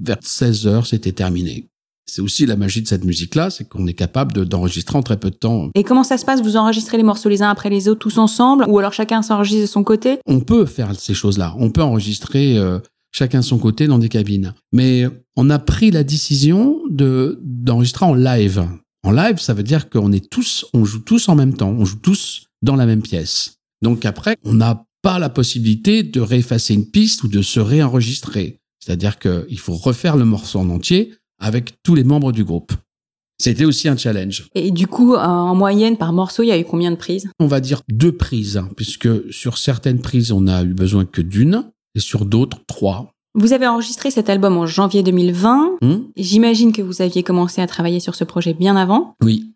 vers 0.00 0.18
16h, 0.18 0.86
c'était 0.86 1.12
terminé. 1.12 1.68
C'est 2.08 2.22
aussi 2.22 2.46
la 2.46 2.56
magie 2.56 2.82
de 2.82 2.86
cette 2.86 3.04
musique-là, 3.04 3.50
c'est 3.50 3.68
qu'on 3.68 3.86
est 3.86 3.94
capable 3.94 4.46
d'enregistrer 4.46 4.96
en 4.96 5.02
très 5.02 5.16
peu 5.16 5.30
de 5.30 5.34
temps. 5.34 5.70
Et 5.74 5.82
comment 5.82 6.04
ça 6.04 6.18
se 6.18 6.24
passe? 6.24 6.40
Vous 6.40 6.56
enregistrez 6.56 6.96
les 6.96 7.02
morceaux 7.02 7.28
les 7.28 7.42
uns 7.42 7.50
après 7.50 7.68
les 7.68 7.88
autres 7.88 7.98
tous 7.98 8.18
ensemble? 8.18 8.64
Ou 8.68 8.78
alors 8.78 8.92
chacun 8.92 9.22
s'enregistre 9.22 9.62
de 9.62 9.66
son 9.66 9.82
côté? 9.82 10.18
On 10.24 10.40
peut 10.40 10.66
faire 10.66 10.94
ces 10.94 11.14
choses-là. 11.14 11.54
On 11.58 11.70
peut 11.70 11.82
enregistrer 11.82 12.58
euh, 12.58 12.78
chacun 13.10 13.40
de 13.40 13.44
son 13.44 13.58
côté 13.58 13.88
dans 13.88 13.98
des 13.98 14.08
cabines. 14.08 14.54
Mais 14.72 15.06
on 15.36 15.50
a 15.50 15.58
pris 15.58 15.90
la 15.90 16.04
décision 16.04 16.78
de 16.88 17.40
d'enregistrer 17.42 18.06
en 18.06 18.14
live. 18.14 18.64
En 19.02 19.10
live, 19.10 19.38
ça 19.38 19.54
veut 19.54 19.62
dire 19.62 19.90
qu'on 19.90 20.12
est 20.12 20.30
tous, 20.30 20.66
on 20.74 20.84
joue 20.84 21.00
tous 21.00 21.28
en 21.28 21.34
même 21.34 21.54
temps, 21.54 21.70
on 21.70 21.84
joue 21.84 21.98
tous 21.98 22.46
dans 22.62 22.76
la 22.76 22.86
même 22.86 23.02
pièce. 23.02 23.58
Donc 23.82 24.04
après, 24.04 24.36
on 24.44 24.54
n'a 24.54 24.84
pas 25.02 25.18
la 25.18 25.28
possibilité 25.28 26.02
de 26.02 26.20
réeffacer 26.20 26.74
une 26.74 26.90
piste 26.90 27.22
ou 27.24 27.28
de 27.28 27.42
se 27.42 27.60
réenregistrer. 27.60 28.58
C'est-à-dire 28.80 29.18
qu'il 29.18 29.58
faut 29.58 29.74
refaire 29.74 30.16
le 30.16 30.24
morceau 30.24 30.60
en 30.60 30.70
entier 30.70 31.12
avec 31.38 31.82
tous 31.82 31.94
les 31.94 32.04
membres 32.04 32.32
du 32.32 32.44
groupe. 32.44 32.72
C'était 33.38 33.66
aussi 33.66 33.88
un 33.88 33.96
challenge. 33.96 34.48
Et 34.54 34.70
du 34.70 34.86
coup, 34.86 35.14
en 35.14 35.54
moyenne, 35.54 35.96
par 35.98 36.12
morceau, 36.12 36.42
il 36.42 36.46
y 36.46 36.52
a 36.52 36.58
eu 36.58 36.64
combien 36.64 36.90
de 36.90 36.96
prises? 36.96 37.28
On 37.38 37.46
va 37.46 37.60
dire 37.60 37.82
deux 37.88 38.12
prises, 38.12 38.56
hein, 38.56 38.68
puisque 38.76 39.08
sur 39.32 39.58
certaines 39.58 40.00
prises, 40.00 40.32
on 40.32 40.46
a 40.46 40.62
eu 40.62 40.72
besoin 40.72 41.04
que 41.04 41.20
d'une, 41.20 41.64
et 41.94 42.00
sur 42.00 42.24
d'autres, 42.24 42.58
trois. 42.66 43.12
Vous 43.34 43.52
avez 43.52 43.66
enregistré 43.66 44.10
cet 44.10 44.30
album 44.30 44.56
en 44.56 44.66
janvier 44.66 45.02
2020. 45.02 45.76
Hmm? 45.82 45.96
J'imagine 46.16 46.72
que 46.72 46.80
vous 46.80 47.02
aviez 47.02 47.22
commencé 47.22 47.60
à 47.60 47.66
travailler 47.66 48.00
sur 48.00 48.14
ce 48.14 48.24
projet 48.24 48.54
bien 48.54 48.76
avant. 48.76 49.14
Oui. 49.22 49.52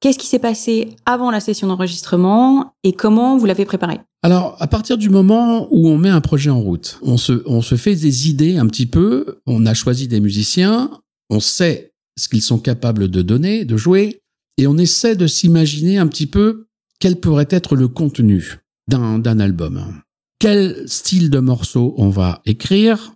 Qu'est-ce 0.00 0.18
qui 0.18 0.26
s'est 0.26 0.38
passé 0.38 0.94
avant 1.04 1.30
la 1.30 1.40
session 1.40 1.66
d'enregistrement 1.66 2.74
et 2.84 2.92
comment 2.92 3.36
vous 3.36 3.46
l'avez 3.46 3.64
préparé? 3.64 4.00
Alors, 4.22 4.56
à 4.60 4.66
partir 4.66 4.98
du 4.98 5.10
moment 5.10 5.66
où 5.70 5.88
on 5.88 5.98
met 5.98 6.10
un 6.10 6.20
projet 6.20 6.50
en 6.50 6.60
route, 6.60 6.98
on 7.02 7.16
se, 7.16 7.42
on 7.46 7.60
se 7.60 7.74
fait 7.74 7.94
des 7.94 8.30
idées 8.30 8.56
un 8.56 8.66
petit 8.66 8.86
peu, 8.86 9.40
on 9.46 9.66
a 9.66 9.74
choisi 9.74 10.06
des 10.06 10.20
musiciens, 10.20 10.90
on 11.30 11.40
sait 11.40 11.92
ce 12.18 12.28
qu'ils 12.28 12.42
sont 12.42 12.58
capables 12.58 13.08
de 13.08 13.22
donner, 13.22 13.64
de 13.64 13.76
jouer, 13.76 14.20
et 14.58 14.66
on 14.66 14.78
essaie 14.78 15.16
de 15.16 15.26
s'imaginer 15.26 15.98
un 15.98 16.06
petit 16.06 16.26
peu 16.26 16.66
quel 17.00 17.18
pourrait 17.20 17.48
être 17.50 17.76
le 17.76 17.88
contenu 17.88 18.60
d'un 18.88 19.40
album. 19.40 20.02
Quel 20.38 20.88
style 20.88 21.30
de 21.30 21.38
morceau 21.38 21.94
on 21.96 22.10
va 22.10 22.42
écrire? 22.44 23.14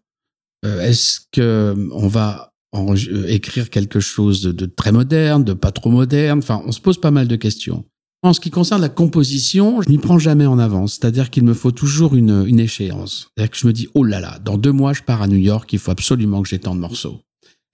Euh, 0.65 0.81
est-ce 0.81 1.21
que 1.31 1.75
on 1.93 2.09
va 2.09 2.53
euh, 2.75 3.27
écrire 3.29 3.71
quelque 3.71 4.01
chose 4.01 4.43
de, 4.43 4.67
très 4.67 4.93
moderne, 4.93 5.45
de 5.45 5.53
pas 5.53 5.71
trop 5.71 5.91
moderne? 5.91 6.39
Enfin, 6.39 6.63
on 6.67 6.73
se 6.73 6.81
pose 6.81 7.01
pas 7.01 7.11
mal 7.11 7.29
de 7.29 7.37
questions. 7.37 7.85
En 8.23 8.33
ce 8.33 8.41
qui 8.41 8.51
concerne 8.51 8.81
la 8.81 8.89
composition, 8.89 9.81
je 9.81 9.89
n'y 9.89 9.99
prends 9.99 10.19
jamais 10.19 10.47
en 10.47 10.59
avance. 10.59 10.95
C'est-à-dire 10.95 11.31
qu'il 11.31 11.45
me 11.45 11.55
faut 11.55 11.71
toujours 11.71 12.17
une, 12.17 12.45
une 12.47 12.59
échéance. 12.59 13.31
C'est-à-dire 13.37 13.51
que 13.53 13.59
je 13.59 13.67
me 13.69 13.73
dis, 13.73 13.89
oh 13.95 14.03
là 14.03 14.21
là, 14.21 14.41
dans 14.45 14.59
deux 14.59 14.73
mois, 14.73 14.93
je 14.93 15.03
pars 15.03 15.23
à 15.23 15.29
New 15.29 15.37
York, 15.37 15.73
il 15.73 15.79
faut 15.79 15.93
absolument 15.93 16.43
que 16.43 16.49
j'ai 16.49 16.59
tant 16.59 16.75
de 16.75 16.81
morceaux. 16.81 17.21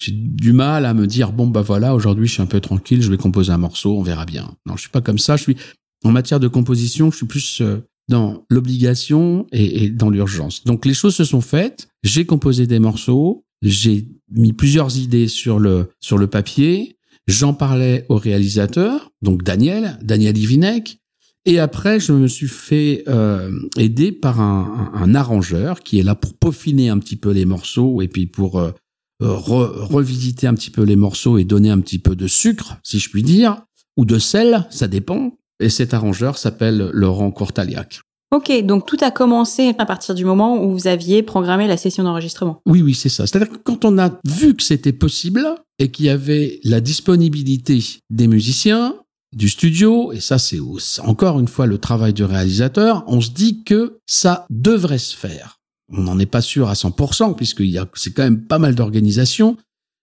J'ai 0.04 0.12
du 0.12 0.52
mal 0.52 0.84
à 0.84 0.92
me 0.92 1.06
dire, 1.06 1.32
bon, 1.32 1.46
bah 1.46 1.62
voilà, 1.62 1.94
aujourd'hui, 1.94 2.26
je 2.26 2.34
suis 2.34 2.42
un 2.42 2.46
peu 2.46 2.60
tranquille, 2.60 3.00
je 3.00 3.10
vais 3.10 3.16
composer 3.16 3.52
un 3.52 3.58
morceau, 3.58 3.96
on 3.96 4.02
verra 4.02 4.26
bien. 4.26 4.54
Non, 4.66 4.76
je 4.76 4.82
suis 4.82 4.90
pas 4.90 5.00
comme 5.00 5.18
ça. 5.18 5.36
Je 5.36 5.42
suis, 5.42 5.56
en 6.04 6.12
matière 6.12 6.40
de 6.40 6.48
composition, 6.48 7.10
je 7.10 7.16
suis 7.16 7.26
plus 7.26 7.62
euh, 7.62 7.78
dans 8.08 8.44
l'obligation 8.50 9.46
et, 9.52 9.88
dans 9.88 10.10
l'urgence. 10.10 10.64
Donc 10.64 10.84
les 10.84 10.92
choses 10.92 11.14
se 11.14 11.24
sont 11.24 11.40
faites. 11.40 11.88
J'ai 12.02 12.26
composé 12.26 12.66
des 12.66 12.78
morceaux, 12.78 13.46
j'ai 13.62 14.08
mis 14.30 14.52
plusieurs 14.52 14.98
idées 14.98 15.28
sur 15.28 15.58
le 15.58 15.90
sur 16.00 16.18
le 16.18 16.26
papier. 16.26 16.98
J'en 17.26 17.54
parlais 17.54 18.04
au 18.10 18.16
réalisateur, 18.16 19.10
donc 19.22 19.42
Daniel, 19.42 19.98
Daniel 20.02 20.36
Ivinec. 20.36 20.98
Et 21.46 21.58
après, 21.58 22.00
je 22.00 22.12
me 22.12 22.26
suis 22.26 22.48
fait 22.48 23.04
euh, 23.08 23.50
aider 23.78 24.12
par 24.12 24.40
un, 24.40 24.90
un, 24.94 25.14
arrangeur 25.14 25.80
qui 25.80 25.98
est 25.98 26.02
là 26.02 26.14
pour 26.14 26.34
peaufiner 26.34 26.88
un 26.88 26.98
petit 26.98 27.16
peu 27.16 27.30
les 27.32 27.44
morceaux 27.44 28.00
et 28.00 28.08
puis 28.08 28.26
pour 28.26 28.58
euh, 28.58 28.72
revisiter 29.20 30.46
un 30.46 30.54
petit 30.54 30.70
peu 30.70 30.82
les 30.82 30.96
morceaux 30.96 31.38
et 31.38 31.44
donner 31.44 31.70
un 31.70 31.80
petit 31.80 31.98
peu 31.98 32.16
de 32.16 32.26
sucre, 32.26 32.76
si 32.82 32.98
je 32.98 33.10
puis 33.10 33.22
dire, 33.22 33.62
ou 33.96 34.04
de 34.04 34.18
sel, 34.18 34.66
ça 34.70 34.88
dépend. 34.88 35.38
Et 35.60 35.68
cet 35.68 35.94
arrangeur 35.94 36.36
s'appelle 36.36 36.90
Laurent 36.92 37.30
Courtaliac. 37.30 38.00
Ok, 38.34 38.50
donc 38.64 38.86
tout 38.86 38.96
a 39.00 39.12
commencé 39.12 39.74
à 39.78 39.86
partir 39.86 40.14
du 40.14 40.24
moment 40.24 40.60
où 40.60 40.72
vous 40.72 40.88
aviez 40.88 41.22
programmé 41.22 41.68
la 41.68 41.76
session 41.76 42.02
d'enregistrement. 42.02 42.60
Oui, 42.66 42.82
oui, 42.82 42.94
c'est 42.94 43.08
ça. 43.08 43.26
C'est-à-dire 43.26 43.50
que 43.50 43.58
quand 43.62 43.84
on 43.84 43.96
a 43.96 44.18
vu 44.26 44.56
que 44.56 44.62
c'était 44.64 44.92
possible 44.92 45.46
et 45.78 45.92
qu'il 45.92 46.06
y 46.06 46.08
avait 46.08 46.58
la 46.64 46.80
disponibilité 46.80 47.78
des 48.10 48.26
musiciens, 48.26 48.96
du 49.34 49.48
studio, 49.48 50.12
et 50.12 50.20
ça 50.20 50.38
c'est 50.38 50.58
encore 51.00 51.40
une 51.40 51.48
fois 51.48 51.66
le 51.66 51.78
travail 51.78 52.12
du 52.12 52.24
réalisateur, 52.24 53.04
on 53.06 53.20
se 53.20 53.30
dit 53.30 53.62
que 53.64 53.98
ça 54.06 54.46
devrait 54.50 54.98
se 54.98 55.16
faire. 55.16 55.58
On 55.92 56.02
n'en 56.02 56.18
est 56.18 56.26
pas 56.26 56.40
sûr 56.40 56.68
à 56.68 56.74
100% 56.74 57.36
puisqu'il 57.36 57.70
y 57.70 57.78
a, 57.78 57.86
c'est 57.94 58.12
quand 58.12 58.22
même 58.22 58.44
pas 58.46 58.58
mal 58.58 58.74
d'organisation, 58.74 59.56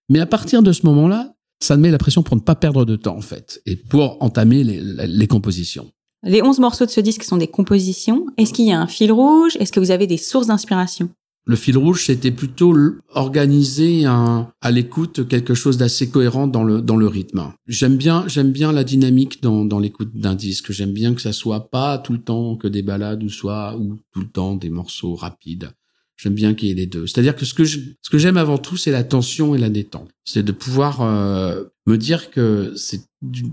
mais 0.08 0.20
à 0.20 0.26
partir 0.26 0.62
de 0.62 0.72
ce 0.72 0.86
moment-là, 0.86 1.34
ça 1.62 1.76
met 1.76 1.90
la 1.90 1.98
pression 1.98 2.22
pour 2.22 2.36
ne 2.36 2.40
pas 2.40 2.54
perdre 2.54 2.84
de 2.84 2.96
temps, 2.96 3.16
en 3.16 3.22
fait, 3.22 3.62
et 3.66 3.76
pour 3.76 4.22
entamer 4.22 4.64
les, 4.64 5.26
compositions. 5.26 5.90
Les 6.24 6.42
11 6.42 6.58
morceaux 6.58 6.86
de 6.86 6.90
ce 6.90 7.00
disque 7.00 7.22
sont 7.22 7.36
des 7.36 7.46
compositions. 7.46 8.26
Est-ce 8.36 8.52
qu'il 8.52 8.66
y 8.66 8.72
a 8.72 8.80
un 8.80 8.86
fil 8.86 9.12
rouge? 9.12 9.56
Est-ce 9.58 9.72
que 9.72 9.80
vous 9.80 9.90
avez 9.90 10.06
des 10.06 10.16
sources 10.16 10.48
d'inspiration? 10.48 11.08
Le 11.44 11.56
fil 11.56 11.76
rouge, 11.76 12.04
c'était 12.06 12.30
plutôt 12.30 12.76
organiser 13.10 14.04
à 14.06 14.70
l'écoute 14.70 15.26
quelque 15.26 15.54
chose 15.54 15.76
d'assez 15.76 16.08
cohérent 16.08 16.46
dans 16.46 16.62
le 16.62 16.80
dans 16.80 16.96
le 16.96 17.08
rythme. 17.08 17.52
J'aime 17.66 17.96
bien 17.96 18.24
j'aime 18.28 18.52
bien 18.52 18.72
la 18.72 18.84
dynamique 18.84 19.42
dans 19.42 19.64
dans 19.64 19.80
l'écoute 19.80 20.14
d'un 20.14 20.34
disque. 20.34 20.70
J'aime 20.70 20.92
bien 20.92 21.14
que 21.14 21.20
ça 21.20 21.32
soit 21.32 21.68
pas 21.70 21.98
tout 21.98 22.12
le 22.12 22.20
temps 22.20 22.56
que 22.56 22.68
des 22.68 22.82
balades 22.82 23.24
ou 23.24 23.28
soit 23.28 23.76
ou 23.76 23.98
tout 24.12 24.20
le 24.20 24.28
temps 24.28 24.54
des 24.54 24.70
morceaux 24.70 25.14
rapides. 25.14 25.70
J'aime 26.16 26.34
bien 26.34 26.54
qu'il 26.54 26.68
y 26.68 26.70
ait 26.70 26.74
les 26.74 26.86
deux. 26.86 27.08
C'est-à-dire 27.08 27.34
que 27.34 27.44
ce 27.44 27.54
que 27.54 27.64
ce 27.64 28.10
que 28.10 28.18
j'aime 28.18 28.36
avant 28.36 28.58
tout, 28.58 28.76
c'est 28.76 28.92
la 28.92 29.02
tension 29.02 29.56
et 29.56 29.58
la 29.58 29.70
détente. 29.70 30.10
C'est 30.24 30.44
de 30.44 30.52
pouvoir 30.52 31.00
euh, 31.00 31.64
me 31.86 31.98
dire 31.98 32.30
que 32.30 32.72
c'est 32.76 33.02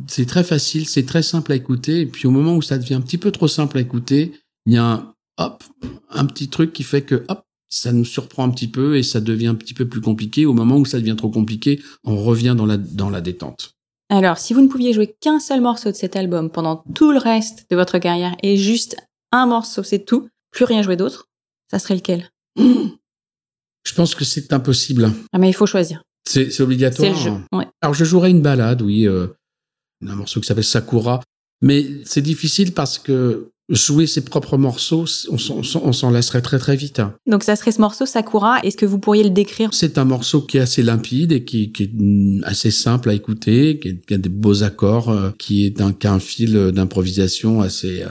c'est 0.08 0.28
très 0.28 0.44
facile, 0.44 0.88
c'est 0.88 1.06
très 1.06 1.24
simple 1.24 1.52
à 1.52 1.56
écouter. 1.56 2.02
Et 2.02 2.06
puis 2.06 2.28
au 2.28 2.32
moment 2.32 2.56
où 2.56 2.62
ça 2.62 2.78
devient 2.78 2.94
un 2.94 3.02
petit 3.02 3.18
peu 3.18 3.32
trop 3.32 3.48
simple 3.48 3.80
à 3.80 3.82
écouter, 3.82 4.34
il 4.68 4.74
y 4.74 4.78
a 4.78 4.86
un 4.86 5.14
hop, 5.40 5.64
un 6.12 6.26
petit 6.26 6.50
truc 6.50 6.72
qui 6.72 6.84
fait 6.84 7.02
que 7.02 7.24
hop, 7.28 7.44
ça 7.70 7.92
nous 7.92 8.06
surprend 8.06 8.44
un 8.44 8.50
petit 8.50 8.68
peu 8.68 8.98
et 8.98 9.04
ça 9.04 9.22
devient 9.22 9.48
un 9.48 9.56
petit 9.56 9.74
peu 9.74 9.88
plus 9.88 10.02
compliqué. 10.02 10.46
Au 10.46 10.54
moment 10.54 10.78
où 10.78 10.86
ça 10.86 11.00
devient 11.00 11.16
trop 11.18 11.30
compliqué, 11.30 11.82
on 12.04 12.18
revient 12.18 12.56
dans 12.58 12.66
la 12.66 12.78
dans 12.78 13.10
la 13.10 13.22
détente. 13.22 13.76
Alors, 14.10 14.40
si 14.40 14.54
vous 14.54 14.62
ne 14.62 14.68
pouviez 14.68 14.92
jouer 14.92 15.16
qu'un 15.22 15.40
seul 15.40 15.62
morceau 15.62 15.92
de 15.92 15.96
cet 15.96 16.16
album 16.16 16.50
pendant 16.50 16.84
tout 16.96 17.12
le 17.12 17.20
reste 17.20 17.68
de 17.70 17.76
votre 17.76 18.00
carrière 18.00 18.36
et 18.42 18.58
juste 18.58 18.98
un 19.32 19.46
morceau, 19.46 19.84
c'est 19.84 20.04
tout, 20.04 20.28
plus 20.52 20.66
rien 20.66 20.82
jouer 20.82 20.96
d'autre, 20.96 21.28
ça 21.70 21.78
serait 21.78 21.96
lequel? 21.96 22.30
Je 22.58 23.94
pense 23.94 24.16
que 24.16 24.26
c'est 24.26 24.52
impossible. 24.52 25.12
Ah, 25.32 25.38
mais 25.38 25.50
il 25.50 25.54
faut 25.54 25.68
choisir. 25.68 26.02
C'est 26.28 26.60
obligatoire. 26.60 27.08
C'est 27.08 27.30
le 27.30 27.36
jeu. 27.36 27.42
Ouais. 27.52 27.66
Alors 27.82 27.94
je 27.94 28.06
jouerai 28.06 28.30
une 28.30 28.42
balade, 28.42 28.82
oui, 28.82 29.08
euh, 29.08 29.28
un 30.06 30.16
morceau 30.16 30.40
qui 30.40 30.46
s'appelle 30.46 30.64
Sakura, 30.64 31.22
mais 31.62 31.88
c'est 32.06 32.22
difficile 32.22 32.74
parce 32.74 33.00
que 33.00 33.50
jouer 33.70 34.08
ses 34.08 34.22
propres 34.22 34.58
morceaux, 34.58 35.06
on 35.30 35.38
s'en- 35.38 36.10
lasserait 36.10 36.42
très 36.42 36.58
très 36.58 36.76
vite. 36.76 37.00
hein. 37.00 37.14
Donc 37.28 37.44
ça 37.44 37.56
serait 37.56 37.72
ce 37.72 37.80
morceau 37.80 38.06
Sakura. 38.06 38.60
Est-ce 38.64 38.76
que 38.78 38.86
vous 38.86 39.00
pourriez 39.00 39.24
le 39.24 39.30
décrire? 39.30 39.70
C'est 39.74 39.98
un 39.98 40.06
morceau 40.06 40.42
qui 40.42 40.58
est 40.58 40.62
assez 40.62 40.82
limpide 40.82 41.32
et 41.32 41.44
qui, 41.44 41.72
qui 41.72 41.84
est 41.84 41.92
mm, 41.94 42.44
assez 42.46 42.72
simple 42.72 43.10
à 43.10 43.14
écouter, 43.14 43.80
qui, 43.80 44.14
a 44.14 44.18
des 44.18 44.30
beaux 44.30 44.64
accords, 44.64 45.10
euh, 45.10 45.32
qui 45.38 45.66
est 45.66 45.82
un, 45.82 45.94
qui 45.94 46.08
a 46.08 46.14
un 46.14 46.20
fil 46.20 46.58
euh, 46.58 46.72
d'improvisation 46.72 47.62
assez, 47.62 48.02
euh, 48.02 48.08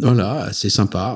voilà, 0.00 0.42
assez 0.44 0.68
sympa. 0.70 1.14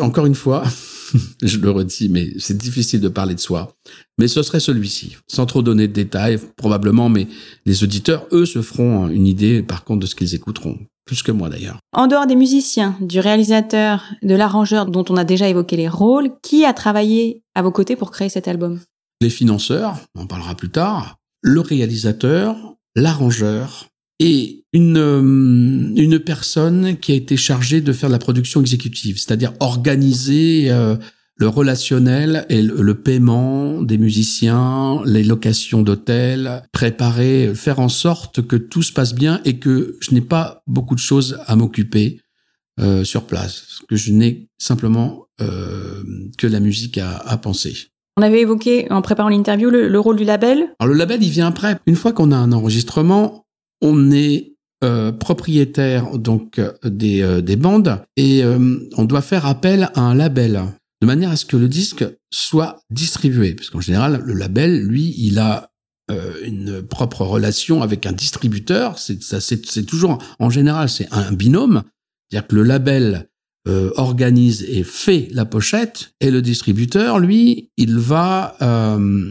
Encore 0.00 0.26
une 0.26 0.34
fois, 0.34 0.64
je 1.42 1.58
le 1.58 1.70
redis, 1.70 2.08
mais 2.08 2.32
c'est 2.38 2.56
difficile 2.56 3.00
de 3.00 3.08
parler 3.08 3.34
de 3.34 3.40
soi. 3.40 3.74
Mais 4.18 4.26
ce 4.28 4.42
serait 4.42 4.60
celui-ci, 4.60 5.16
sans 5.28 5.46
trop 5.46 5.62
donner 5.62 5.86
de 5.88 5.92
détails, 5.92 6.38
probablement, 6.56 7.08
mais 7.08 7.28
les 7.66 7.84
auditeurs, 7.84 8.26
eux, 8.32 8.46
se 8.46 8.60
feront 8.62 9.08
une 9.08 9.26
idée, 9.26 9.62
par 9.62 9.84
contre, 9.84 10.00
de 10.00 10.06
ce 10.06 10.14
qu'ils 10.14 10.34
écouteront. 10.34 10.78
Plus 11.06 11.22
que 11.22 11.32
moi, 11.32 11.48
d'ailleurs. 11.48 11.78
En 11.92 12.06
dehors 12.06 12.26
des 12.26 12.36
musiciens, 12.36 12.96
du 13.00 13.20
réalisateur, 13.20 14.04
de 14.22 14.34
l'arrangeur 14.34 14.86
dont 14.86 15.04
on 15.10 15.16
a 15.16 15.24
déjà 15.24 15.48
évoqué 15.48 15.76
les 15.76 15.88
rôles, 15.88 16.30
qui 16.42 16.64
a 16.64 16.72
travaillé 16.72 17.42
à 17.54 17.62
vos 17.62 17.70
côtés 17.70 17.96
pour 17.96 18.10
créer 18.10 18.28
cet 18.28 18.48
album? 18.48 18.80
Les 19.20 19.30
financeurs, 19.30 19.96
on 20.14 20.22
en 20.22 20.26
parlera 20.26 20.54
plus 20.54 20.70
tard, 20.70 21.16
le 21.42 21.60
réalisateur, 21.60 22.56
l'arrangeur 22.96 23.86
et 24.18 24.64
une, 24.72 24.96
euh, 24.96 25.92
une 25.96 26.18
personne 26.18 26.96
qui 26.96 27.12
a 27.12 27.16
été 27.16 27.36
chargée 27.36 27.80
de 27.80 27.92
faire 27.92 28.08
de 28.08 28.14
la 28.14 28.18
production 28.18 28.60
exécutive, 28.60 29.18
c'est-à-dire 29.18 29.52
organiser 29.60 30.70
euh, 30.70 30.96
le 31.36 31.48
relationnel 31.48 32.46
et 32.48 32.62
le, 32.62 32.94
paiement 32.94 33.82
des 33.82 33.98
musiciens, 33.98 35.00
les 35.04 35.24
locations 35.24 35.82
d'hôtels, 35.82 36.62
préparer, 36.72 37.52
faire 37.54 37.80
en 37.80 37.88
sorte 37.88 38.46
que 38.46 38.56
tout 38.56 38.82
se 38.82 38.92
passe 38.92 39.14
bien 39.14 39.40
et 39.44 39.58
que 39.58 39.96
je 40.00 40.14
n'ai 40.14 40.20
pas 40.20 40.62
beaucoup 40.66 40.94
de 40.94 41.00
choses 41.00 41.38
à 41.46 41.56
m'occuper 41.56 42.20
euh, 42.80 43.04
sur 43.04 43.24
place, 43.24 43.80
que 43.88 43.96
je 43.96 44.12
n'ai 44.12 44.48
simplement 44.58 45.26
euh, 45.40 46.02
que 46.38 46.46
la 46.46 46.60
musique 46.60 46.98
à, 46.98 47.16
à 47.16 47.36
penser. 47.36 47.74
On 48.16 48.22
avait 48.22 48.40
évoqué 48.40 48.86
en 48.90 49.02
préparant 49.02 49.28
l'interview 49.28 49.70
le, 49.70 49.88
le 49.88 50.00
rôle 50.00 50.16
du 50.16 50.24
label. 50.24 50.68
Alors 50.78 50.92
le 50.92 50.98
label, 50.98 51.22
il 51.22 51.30
vient 51.30 51.48
après. 51.48 51.78
Une 51.86 51.96
fois 51.96 52.12
qu'on 52.12 52.30
a 52.30 52.36
un 52.36 52.52
enregistrement, 52.52 53.44
on 53.80 54.12
est 54.12 54.54
euh, 54.84 55.12
propriétaire 55.12 56.18
donc 56.18 56.60
des, 56.84 57.22
euh, 57.22 57.40
des 57.40 57.56
bandes 57.56 58.02
et 58.18 58.44
euh, 58.44 58.76
on 58.98 59.04
doit 59.04 59.22
faire 59.22 59.46
appel 59.46 59.88
à 59.94 60.00
un 60.02 60.14
label 60.14 60.60
de 61.04 61.06
manière 61.06 61.30
à 61.30 61.36
ce 61.36 61.44
que 61.44 61.58
le 61.58 61.68
disque 61.68 62.02
soit 62.30 62.80
distribué. 62.88 63.52
Parce 63.52 63.68
qu'en 63.68 63.82
général, 63.82 64.22
le 64.24 64.32
label, 64.32 64.80
lui, 64.86 65.14
il 65.18 65.38
a 65.38 65.70
euh, 66.10 66.32
une 66.42 66.80
propre 66.80 67.20
relation 67.26 67.82
avec 67.82 68.06
un 68.06 68.12
distributeur. 68.12 68.98
C'est 68.98 69.86
toujours 69.86 70.16
en 70.38 70.48
général 70.48 70.88
c'est 70.88 71.06
un 71.12 71.30
binôme. 71.32 71.82
C'est-à-dire 72.30 72.48
que 72.48 72.54
le 72.54 72.62
label 72.62 73.28
euh, 73.68 73.90
organise 73.96 74.62
et 74.62 74.82
fait 74.82 75.28
la 75.30 75.44
pochette 75.44 76.14
et 76.22 76.30
le 76.30 76.40
distributeur, 76.40 77.18
lui, 77.18 77.70
il 77.76 77.98
va, 77.98 78.56
euh, 78.62 79.30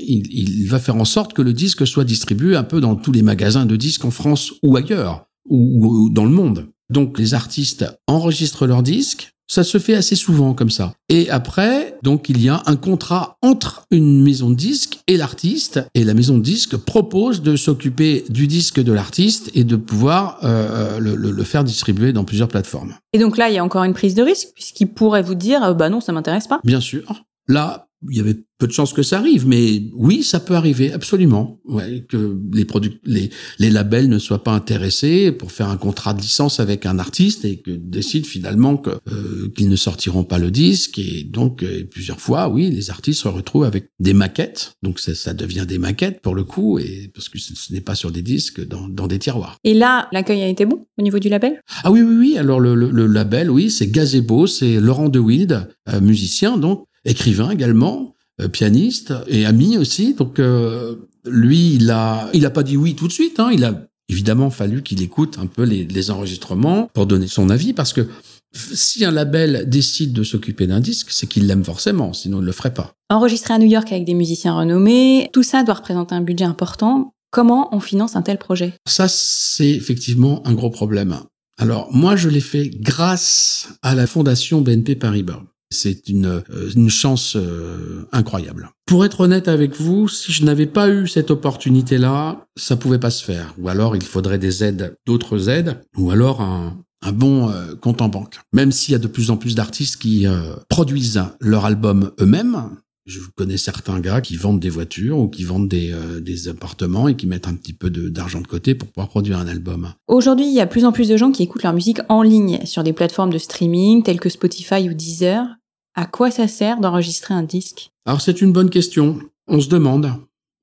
il 0.00 0.66
va 0.66 0.80
faire 0.80 0.96
en 0.96 1.04
sorte 1.04 1.34
que 1.34 1.42
le 1.42 1.52
disque 1.52 1.86
soit 1.86 2.04
distribué 2.04 2.56
un 2.56 2.64
peu 2.64 2.80
dans 2.80 2.96
tous 2.96 3.12
les 3.12 3.22
magasins 3.22 3.64
de 3.64 3.76
disques 3.76 4.04
en 4.04 4.10
France 4.10 4.54
ou 4.64 4.76
ailleurs 4.76 5.26
ou, 5.48 5.86
ou 5.86 6.10
dans 6.10 6.24
le 6.24 6.32
monde. 6.32 6.66
Donc 6.90 7.16
les 7.16 7.34
artistes 7.34 7.86
enregistrent 8.08 8.66
leurs 8.66 8.82
disques. 8.82 9.31
Ça 9.48 9.64
se 9.64 9.78
fait 9.78 9.94
assez 9.94 10.16
souvent 10.16 10.54
comme 10.54 10.70
ça. 10.70 10.94
Et 11.10 11.28
après, 11.28 11.98
donc 12.02 12.28
il 12.30 12.42
y 12.42 12.48
a 12.48 12.62
un 12.66 12.76
contrat 12.76 13.36
entre 13.42 13.84
une 13.90 14.22
maison 14.22 14.48
de 14.48 14.54
disques 14.54 15.00
et 15.08 15.16
l'artiste. 15.18 15.80
Et 15.94 16.04
la 16.04 16.14
maison 16.14 16.38
de 16.38 16.42
disques 16.42 16.76
propose 16.76 17.42
de 17.42 17.56
s'occuper 17.56 18.24
du 18.30 18.46
disque 18.46 18.80
de 18.82 18.92
l'artiste 18.92 19.50
et 19.54 19.64
de 19.64 19.76
pouvoir 19.76 20.38
euh, 20.44 20.98
le, 20.98 21.16
le- 21.16 21.32
le 21.32 21.44
faire 21.44 21.64
distribuer 21.64 22.12
dans 22.14 22.24
plusieurs 22.24 22.48
plateformes. 22.48 22.94
Et 23.12 23.18
donc 23.18 23.36
là, 23.36 23.50
il 23.50 23.54
y 23.54 23.58
a 23.58 23.64
encore 23.64 23.84
une 23.84 23.92
prise 23.94 24.14
de 24.14 24.22
risque, 24.22 24.48
puisqu'il 24.54 24.88
pourrait 24.88 25.22
vous 25.22 25.34
dire, 25.34 25.62
euh, 25.62 25.74
bah 25.74 25.90
non, 25.90 26.00
ça 26.00 26.12
m'intéresse 26.12 26.46
pas. 26.46 26.60
Bien 26.64 26.80
sûr. 26.80 27.24
Là, 27.48 27.88
il 28.10 28.16
y 28.16 28.20
avait 28.20 28.36
peu 28.58 28.66
de 28.66 28.72
chances 28.72 28.92
que 28.92 29.02
ça 29.02 29.18
arrive, 29.18 29.46
mais 29.46 29.90
oui, 29.94 30.22
ça 30.22 30.38
peut 30.38 30.54
arriver, 30.54 30.92
absolument. 30.92 31.60
Ouais, 31.64 32.04
que 32.08 32.38
les, 32.52 32.64
les, 33.04 33.30
les 33.58 33.70
labels 33.70 34.08
ne 34.08 34.18
soient 34.18 34.44
pas 34.44 34.52
intéressés 34.52 35.32
pour 35.32 35.50
faire 35.50 35.68
un 35.68 35.76
contrat 35.76 36.14
de 36.14 36.20
licence 36.20 36.60
avec 36.60 36.86
un 36.86 37.00
artiste 37.00 37.44
et 37.44 37.60
que 37.60 37.72
décident 37.72 38.26
finalement 38.26 38.76
que, 38.76 38.90
euh, 38.90 39.50
qu'ils 39.56 39.68
ne 39.68 39.76
sortiront 39.76 40.22
pas 40.22 40.38
le 40.38 40.50
disque. 40.52 40.98
Et 40.98 41.24
donc, 41.24 41.64
euh, 41.64 41.84
plusieurs 41.90 42.20
fois, 42.20 42.48
oui, 42.48 42.70
les 42.70 42.90
artistes 42.90 43.22
se 43.22 43.28
retrouvent 43.28 43.64
avec 43.64 43.88
des 43.98 44.14
maquettes. 44.14 44.74
Donc, 44.82 45.00
ça, 45.00 45.14
ça 45.14 45.34
devient 45.34 45.66
des 45.66 45.78
maquettes 45.78 46.20
pour 46.20 46.34
le 46.34 46.44
coup, 46.44 46.78
et 46.78 47.10
parce 47.12 47.28
que 47.28 47.38
ce, 47.38 47.54
ce 47.56 47.72
n'est 47.72 47.80
pas 47.80 47.96
sur 47.96 48.12
des 48.12 48.22
disques, 48.22 48.64
dans, 48.64 48.88
dans 48.88 49.08
des 49.08 49.18
tiroirs. 49.18 49.56
Et 49.64 49.74
là, 49.74 50.08
l'accueil 50.12 50.42
a 50.42 50.48
été 50.48 50.66
bon 50.66 50.86
au 50.98 51.02
niveau 51.02 51.18
du 51.18 51.28
label? 51.28 51.60
Ah 51.82 51.90
oui, 51.90 52.02
oui, 52.02 52.14
oui. 52.16 52.38
Alors 52.38 52.60
le, 52.60 52.76
le, 52.76 52.90
le 52.90 53.06
label, 53.06 53.50
oui, 53.50 53.70
c'est 53.70 53.88
Gazebo, 53.88 54.46
c'est 54.46 54.78
Laurent 54.78 55.08
De 55.08 55.18
Wild, 55.18 55.68
euh, 55.88 56.00
musicien, 56.00 56.58
donc 56.58 56.84
écrivain 57.04 57.50
également, 57.50 58.14
euh, 58.40 58.48
pianiste 58.48 59.12
et 59.26 59.46
ami 59.46 59.78
aussi. 59.78 60.14
Donc 60.14 60.38
euh, 60.38 60.96
lui, 61.24 61.74
il 61.74 61.90
a, 61.90 62.28
il 62.32 62.46
a 62.46 62.50
pas 62.50 62.62
dit 62.62 62.76
oui 62.76 62.94
tout 62.94 63.08
de 63.08 63.12
suite. 63.12 63.40
Hein, 63.40 63.50
il 63.52 63.64
a 63.64 63.86
évidemment 64.08 64.50
fallu 64.50 64.82
qu'il 64.82 65.02
écoute 65.02 65.38
un 65.40 65.46
peu 65.46 65.62
les, 65.62 65.84
les 65.84 66.10
enregistrements 66.10 66.90
pour 66.92 67.06
donner 67.06 67.28
son 67.28 67.50
avis, 67.50 67.72
parce 67.72 67.92
que 67.92 68.08
si 68.52 69.04
un 69.04 69.10
label 69.10 69.64
décide 69.68 70.12
de 70.12 70.22
s'occuper 70.22 70.66
d'un 70.66 70.80
disque, 70.80 71.08
c'est 71.10 71.26
qu'il 71.26 71.46
l'aime 71.46 71.64
forcément, 71.64 72.12
sinon 72.12 72.40
il 72.40 72.44
le 72.44 72.52
ferait 72.52 72.74
pas. 72.74 72.92
Enregistré 73.08 73.54
à 73.54 73.58
New 73.58 73.68
York 73.68 73.90
avec 73.90 74.04
des 74.04 74.14
musiciens 74.14 74.54
renommés, 74.54 75.30
tout 75.32 75.42
ça 75.42 75.62
doit 75.62 75.74
représenter 75.74 76.14
un 76.14 76.20
budget 76.20 76.44
important. 76.44 77.14
Comment 77.30 77.74
on 77.74 77.80
finance 77.80 78.14
un 78.14 78.22
tel 78.22 78.36
projet? 78.36 78.74
Ça, 78.86 79.08
c'est 79.08 79.70
effectivement 79.70 80.46
un 80.46 80.52
gros 80.52 80.68
problème. 80.68 81.18
Alors, 81.58 81.88
moi, 81.92 82.16
je 82.16 82.28
l'ai 82.28 82.40
fait 82.40 82.68
grâce 82.68 83.68
à 83.80 83.94
la 83.94 84.06
fondation 84.06 84.60
BNP 84.60 84.96
Paribas. 84.96 85.42
C'est 85.72 86.08
une, 86.08 86.26
euh, 86.26 86.88
chance 86.88 87.36
euh, 87.36 88.06
incroyable. 88.12 88.70
Pour 88.86 89.04
être 89.04 89.20
honnête 89.20 89.48
avec 89.48 89.80
vous, 89.80 90.08
si 90.08 90.32
je 90.32 90.44
n'avais 90.44 90.66
pas 90.66 90.88
eu 90.88 91.08
cette 91.08 91.30
opportunité-là, 91.30 92.46
ça 92.56 92.76
pouvait 92.76 92.98
pas 92.98 93.10
se 93.10 93.24
faire. 93.24 93.54
Ou 93.58 93.68
alors, 93.68 93.96
il 93.96 94.04
faudrait 94.04 94.38
des 94.38 94.62
aides, 94.62 94.96
d'autres 95.06 95.48
aides, 95.48 95.80
ou 95.96 96.10
alors 96.10 96.40
un, 96.40 96.76
bon 97.12 97.50
euh, 97.50 97.74
compte 97.74 98.02
en 98.02 98.08
banque. 98.08 98.36
Même 98.52 98.70
s'il 98.72 98.92
y 98.92 98.94
a 98.94 98.98
de 98.98 99.08
plus 99.08 99.30
en 99.30 99.36
plus 99.36 99.54
d'artistes 99.54 99.96
qui 99.96 100.26
produisent 100.68 101.22
leur 101.40 101.64
album 101.64 102.12
eux-mêmes, 102.20 102.70
je 103.04 103.20
connais 103.34 103.56
certains 103.56 104.00
gars 104.00 104.20
qui 104.20 104.36
vendent 104.36 104.60
des 104.60 104.70
voitures 104.70 105.18
ou 105.18 105.28
qui 105.28 105.44
vendent 105.44 105.68
des, 105.68 106.48
appartements 106.48 107.08
et 107.08 107.16
qui 107.16 107.26
mettent 107.26 107.48
un 107.48 107.54
petit 107.54 107.72
peu 107.72 107.90
de- 107.90 108.08
d'argent 108.08 108.40
de, 108.40 108.46
côté 108.46 108.74
pour 108.74 108.88
pouvoir 108.88 109.08
produire 109.08 109.38
un 109.38 109.48
album. 109.48 109.92
Aujourd'hui, 110.08 110.46
il 110.46 110.54
y 110.54 110.60
a 110.60 110.66
plus 110.66 110.84
en 110.84 110.92
plus 110.92 111.08
de 111.08 111.16
gens 111.16 111.32
qui 111.32 111.42
écoutent 111.42 111.62
leur 111.62 111.72
musique 111.72 112.00
en 112.08 112.22
ligne 112.22 112.60
sur 112.64 112.82
des 112.82 112.92
plateformes 112.92 113.32
de 113.32 113.38
streaming 113.38 114.02
telles 114.02 114.20
que 114.20 114.28
Spotify 114.28 114.88
ou 114.88 114.94
Deezer. 114.94 115.46
À 115.94 116.06
quoi 116.06 116.30
ça 116.30 116.48
sert 116.48 116.80
d'enregistrer 116.80 117.34
un 117.34 117.42
disque? 117.42 117.90
Alors 118.06 118.20
c'est 118.20 118.40
une 118.40 118.52
bonne 118.52 118.70
question. 118.70 119.18
On 119.46 119.60
se 119.60 119.68
demande. 119.68 120.12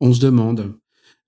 On 0.01 0.13
se 0.13 0.19
demande. 0.19 0.73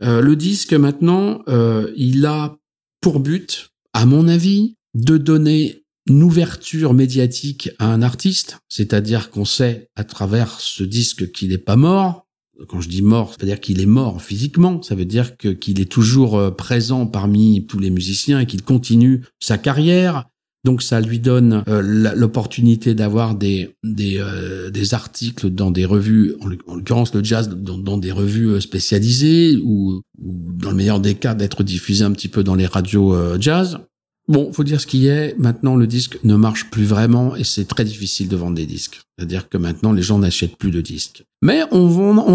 Euh, 0.01 0.21
le 0.21 0.35
disque 0.35 0.73
maintenant, 0.73 1.41
euh, 1.47 1.91
il 1.95 2.25
a 2.25 2.57
pour 3.01 3.19
but, 3.19 3.69
à 3.93 4.05
mon 4.05 4.27
avis, 4.27 4.75
de 4.95 5.17
donner 5.17 5.83
une 6.07 6.23
ouverture 6.23 6.93
médiatique 6.93 7.69
à 7.77 7.85
un 7.85 8.01
artiste, 8.01 8.57
c'est-à-dire 8.69 9.29
qu'on 9.29 9.45
sait 9.45 9.89
à 9.95 10.03
travers 10.03 10.59
ce 10.59 10.83
disque 10.83 11.31
qu'il 11.31 11.49
n'est 11.49 11.57
pas 11.57 11.75
mort. 11.75 12.25
Quand 12.67 12.81
je 12.81 12.89
dis 12.89 13.01
mort, 13.01 13.31
ça 13.31 13.37
veut 13.41 13.47
dire 13.47 13.59
qu'il 13.59 13.81
est 13.81 13.87
mort 13.87 14.21
physiquement, 14.21 14.81
ça 14.81 14.95
veut 14.95 15.05
dire 15.05 15.37
qu'il 15.37 15.79
est 15.79 15.91
toujours 15.91 16.37
euh, 16.37 16.51
présent 16.51 17.05
parmi 17.05 17.65
tous 17.67 17.79
les 17.79 17.89
musiciens 17.89 18.39
et 18.39 18.45
qu'il 18.45 18.63
continue 18.63 19.23
sa 19.39 19.57
carrière. 19.57 20.25
Donc 20.63 20.83
ça 20.83 21.01
lui 21.01 21.19
donne 21.19 21.63
euh, 21.67 22.13
l'opportunité 22.15 22.93
d'avoir 22.93 23.33
des 23.33 23.75
des, 23.83 24.17
euh, 24.19 24.69
des 24.69 24.93
articles 24.93 25.49
dans 25.49 25.71
des 25.71 25.85
revues, 25.85 26.35
en 26.41 26.47
l'oc- 26.47 26.61
en 26.67 26.75
l'occurrence 26.75 27.13
le 27.15 27.23
jazz, 27.23 27.49
dans, 27.49 27.97
des 27.97 28.11
revues 28.11 28.49
euh, 28.49 28.59
spécialisées 28.59 29.57
ou, 29.63 30.01
dans 30.19 30.69
le 30.69 30.75
meilleur 30.75 30.99
des 30.99 31.15
cas 31.15 31.33
d'être 31.33 31.63
diffusé 31.63 32.03
un 32.03 32.11
petit 32.11 32.27
peu 32.27 32.43
dans 32.43 32.55
les 32.55 32.67
radios 32.67 33.15
jazz. 33.39 33.79
Bon, 34.27 34.53
faut 34.53 34.63
dire 34.63 34.79
ce 34.79 34.85
qui 34.85 35.07
est. 35.07 35.35
Maintenant, 35.39 35.75
le 35.75 35.87
disque 35.87 36.19
ne 36.23 36.35
marche 36.35 36.69
plus 36.69 36.85
vraiment 36.85 37.35
et 37.35 37.43
c'est 37.43 37.65
très 37.65 37.83
difficile 37.83 38.27
de 38.29 38.35
vendre 38.35 38.55
des 38.55 38.67
disques. 38.67 39.01
C'est-à-dire 39.17 39.49
que 39.49 39.57
maintenant, 39.57 39.91
les 39.93 40.03
gens 40.03 40.19
n'achètent 40.19 40.57
plus 40.57 40.71
de 40.71 40.79
disques. 40.79 41.23
Mais 41.41 41.63
on 41.71 41.87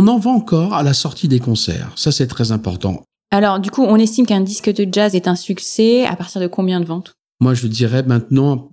en 0.08 0.18
vend 0.18 0.34
encore 0.34 0.74
à 0.74 0.82
la 0.82 0.94
sortie 0.94 1.28
des 1.28 1.38
concerts. 1.38 1.92
Ça, 1.94 2.10
c'est 2.10 2.26
très 2.26 2.50
important. 2.50 3.04
Alors, 3.30 3.60
du 3.60 3.70
coup, 3.70 3.82
on 3.84 3.96
estime 3.96 4.26
qu'un 4.26 4.40
disque 4.40 4.74
de 4.74 4.86
jazz 4.90 5.14
est 5.14 5.28
un 5.28 5.36
succès 5.36 6.04
à 6.04 6.16
partir 6.16 6.40
de 6.40 6.48
combien 6.48 6.80
de 6.80 6.84
ventes? 6.86 7.14
Moi, 7.40 7.54
je 7.54 7.66
dirais 7.66 8.02
maintenant, 8.02 8.72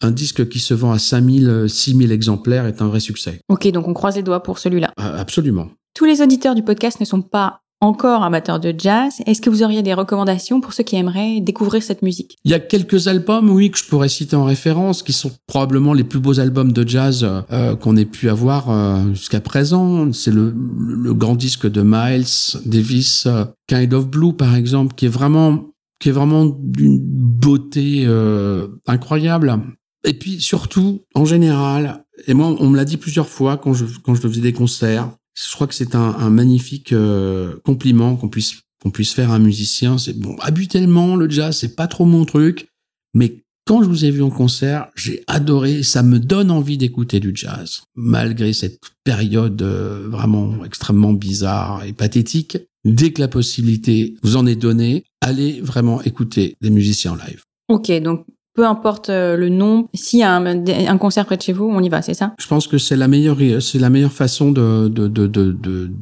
un 0.00 0.10
disque 0.10 0.48
qui 0.48 0.58
se 0.58 0.74
vend 0.74 0.92
à 0.92 0.98
5000, 0.98 1.66
6000 1.68 2.12
exemplaires 2.12 2.66
est 2.66 2.82
un 2.82 2.88
vrai 2.88 3.00
succès. 3.00 3.40
Ok, 3.48 3.68
donc 3.68 3.88
on 3.88 3.94
croise 3.94 4.16
les 4.16 4.22
doigts 4.22 4.42
pour 4.42 4.58
celui-là. 4.58 4.92
Ah, 4.96 5.14
Absolument. 5.18 5.68
Tous 5.94 6.04
les 6.04 6.22
auditeurs 6.22 6.54
du 6.54 6.62
podcast 6.62 7.00
ne 7.00 7.04
sont 7.04 7.22
pas 7.22 7.62
encore 7.82 8.22
amateur 8.22 8.60
de 8.60 8.72
jazz, 8.78 9.16
est-ce 9.26 9.42
que 9.42 9.50
vous 9.50 9.64
auriez 9.64 9.82
des 9.82 9.92
recommandations 9.92 10.60
pour 10.60 10.72
ceux 10.72 10.84
qui 10.84 10.94
aimeraient 10.94 11.40
découvrir 11.40 11.82
cette 11.82 12.02
musique? 12.02 12.38
Il 12.44 12.52
y 12.52 12.54
a 12.54 12.60
quelques 12.60 13.08
albums, 13.08 13.50
oui, 13.50 13.72
que 13.72 13.78
je 13.78 13.84
pourrais 13.84 14.08
citer 14.08 14.36
en 14.36 14.44
référence, 14.44 15.02
qui 15.02 15.12
sont 15.12 15.32
probablement 15.48 15.92
les 15.92 16.04
plus 16.04 16.20
beaux 16.20 16.38
albums 16.38 16.72
de 16.72 16.88
jazz 16.88 17.26
euh, 17.50 17.74
qu'on 17.74 17.96
ait 17.96 18.04
pu 18.04 18.30
avoir 18.30 18.70
euh, 18.70 19.12
jusqu'à 19.12 19.40
présent. 19.40 20.12
C'est 20.12 20.30
le, 20.30 20.54
le, 20.78 21.12
grand 21.12 21.34
disque 21.34 21.68
de 21.68 21.82
Miles 21.84 22.24
Davis, 22.64 23.26
euh, 23.26 23.44
Kind 23.66 23.92
of 23.94 24.06
Blue, 24.06 24.32
par 24.32 24.54
exemple, 24.54 24.94
qui 24.94 25.06
est 25.06 25.12
vraiment 25.12 25.71
qui 26.02 26.08
est 26.08 26.12
vraiment 26.12 26.46
d'une 26.46 26.98
beauté 27.00 28.02
euh, 28.06 28.66
incroyable. 28.88 29.60
Et 30.04 30.14
puis 30.14 30.40
surtout, 30.40 31.04
en 31.14 31.24
général, 31.24 32.04
et 32.26 32.34
moi, 32.34 32.56
on 32.58 32.70
me 32.70 32.76
l'a 32.76 32.84
dit 32.84 32.96
plusieurs 32.96 33.28
fois 33.28 33.56
quand 33.56 33.72
je 33.72 33.84
quand 34.02 34.16
je 34.16 34.20
faisais 34.20 34.40
des 34.40 34.52
concerts, 34.52 35.12
je 35.40 35.54
crois 35.54 35.68
que 35.68 35.74
c'est 35.76 35.94
un, 35.94 36.16
un, 36.18 36.28
magnifique 36.28 36.92
euh, 36.92 37.54
compliment 37.64 38.16
qu'on 38.16 38.28
puisse 38.28 38.62
qu'on 38.82 38.90
puisse 38.90 39.12
faire 39.12 39.30
à 39.30 39.36
un 39.36 39.38
musicien. 39.38 39.96
C'est 39.96 40.18
bon, 40.18 40.36
habituellement 40.40 41.14
le 41.14 41.30
jazz 41.30 41.56
c'est 41.56 41.76
pas 41.76 41.86
trop 41.86 42.04
mon 42.04 42.24
truc, 42.24 42.66
mais 43.14 43.44
quand 43.64 43.84
je 43.84 43.88
vous 43.88 44.04
ai 44.04 44.10
vu 44.10 44.24
en 44.24 44.30
concert, 44.30 44.90
j'ai 44.96 45.22
adoré. 45.28 45.84
Ça 45.84 46.02
me 46.02 46.18
donne 46.18 46.50
envie 46.50 46.78
d'écouter 46.78 47.20
du 47.20 47.30
jazz, 47.32 47.82
malgré 47.94 48.52
cette 48.52 48.80
période 49.04 49.62
euh, 49.62 50.08
vraiment 50.08 50.64
extrêmement 50.64 51.12
bizarre 51.12 51.84
et 51.84 51.92
pathétique. 51.92 52.58
Dès 52.84 53.12
que 53.12 53.20
la 53.20 53.28
possibilité 53.28 54.14
vous 54.22 54.36
en 54.36 54.44
est 54.44 54.56
donnée, 54.56 55.04
allez 55.20 55.60
vraiment 55.60 56.02
écouter 56.02 56.56
des 56.60 56.70
musiciens 56.70 57.12
en 57.12 57.14
live. 57.14 57.42
Ok, 57.68 57.92
donc 58.00 58.26
peu 58.54 58.66
importe 58.66 59.08
euh, 59.08 59.36
le 59.36 59.48
nom, 59.50 59.88
s'il 59.94 60.18
y 60.18 60.24
a 60.24 60.34
un, 60.34 60.66
un, 60.66 60.98
concert 60.98 61.24
près 61.24 61.36
de 61.36 61.42
chez 61.42 61.52
vous, 61.52 61.64
on 61.64 61.80
y 61.80 61.88
va, 61.88 62.02
c'est 62.02 62.14
ça? 62.14 62.34
Je 62.40 62.46
pense 62.48 62.66
que 62.66 62.78
c'est 62.78 62.96
la 62.96 63.06
meilleure, 63.06 63.38
c'est 63.62 63.78
la 63.78 63.88
meilleure 63.88 64.12
façon 64.12 64.50
de 64.50 64.88
de, 64.88 65.06
de, 65.06 65.28
de, 65.28 65.52
de, 65.52 65.92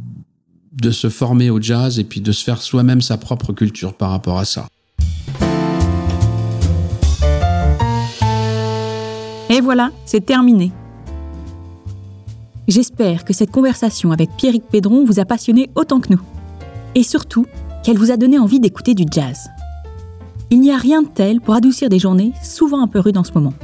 de 0.73 0.91
se 0.91 1.11
former 1.11 1.51
au 1.51 1.61
jazz 1.61 1.99
et 1.99 2.05
puis 2.05 2.23
de 2.23 2.33
se 2.33 2.43
faire 2.43 2.63
soi-même 2.63 3.03
sa 3.03 3.19
propre 3.19 3.53
culture 3.53 3.93
par 3.93 4.11
rapport 4.11 4.39
à 4.39 4.47
ça. 4.47 4.67
Et 9.51 9.61
voilà, 9.61 9.91
c'est 10.07 10.25
terminé. 10.25 10.73
J'espère 12.69 13.27
que 13.27 13.35
cette 13.35 13.51
conversation 13.51 14.13
avec 14.13 14.31
Pierrick 14.39 14.63
Pédron 14.65 15.05
vous 15.05 15.21
a 15.21 15.27
passionné 15.27 15.69
autant 15.75 16.01
que 16.01 16.15
nous. 16.15 16.21
Et 16.95 17.03
surtout, 17.03 17.47
qu'elle 17.83 17.99
vous 17.99 18.11
a 18.11 18.17
donné 18.17 18.39
envie 18.39 18.61
d'écouter 18.61 18.95
du 18.95 19.05
jazz. 19.11 19.49
Il 20.51 20.61
n'y 20.61 20.73
a 20.73 20.77
rien 20.77 21.03
de 21.03 21.09
tel 21.09 21.41
pour 21.41 21.55
adoucir 21.55 21.89
des 21.89 21.99
journées 21.99 22.33
souvent 22.43 22.83
un 22.83 22.89
peu 22.89 22.99
rudes 22.99 23.19
en 23.19 23.25
ce 23.25 23.33
moment. 23.33 23.55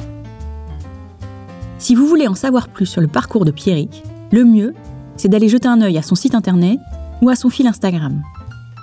Si 1.79 1.95
vous 1.95 2.07
voulez 2.07 2.29
en 2.29 2.35
savoir 2.35 2.69
plus 2.69 2.87
sur 2.87 3.01
le 3.01 3.09
parcours 3.09 3.45
de 3.45 3.51
Pierrick, 3.51 4.03
le 4.33 4.45
mieux, 4.45 4.75
c'est 5.17 5.29
d'aller 5.29 5.49
jeter 5.49 5.69
un 5.69 5.83
œil 5.83 5.99
à 5.99 6.03
son 6.03 6.15
site 6.15 6.35
internet 6.35 6.79
ou 7.23 7.29
à 7.29 7.37
son 7.37 7.51
fil 7.51 7.67
Instagram. 7.67 8.23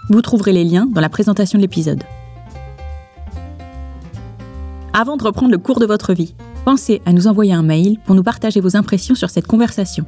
Vous 0.09 0.21
trouverez 0.21 0.51
les 0.51 0.65
liens 0.65 0.85
dans 0.85 1.01
la 1.01 1.09
présentation 1.09 1.57
de 1.57 1.63
l'épisode. 1.63 2.03
Avant 4.91 5.17
de 5.17 5.23
reprendre 5.23 5.51
le 5.51 5.57
cours 5.57 5.79
de 5.79 5.85
votre 5.85 6.13
vie, 6.13 6.35
pensez 6.65 7.01
à 7.05 7.13
nous 7.13 7.27
envoyer 7.27 7.53
un 7.53 7.63
mail 7.63 7.97
pour 8.05 8.15
nous 8.15 8.23
partager 8.23 8.59
vos 8.59 8.75
impressions 8.75 9.15
sur 9.15 9.29
cette 9.29 9.47
conversation. 9.47 10.05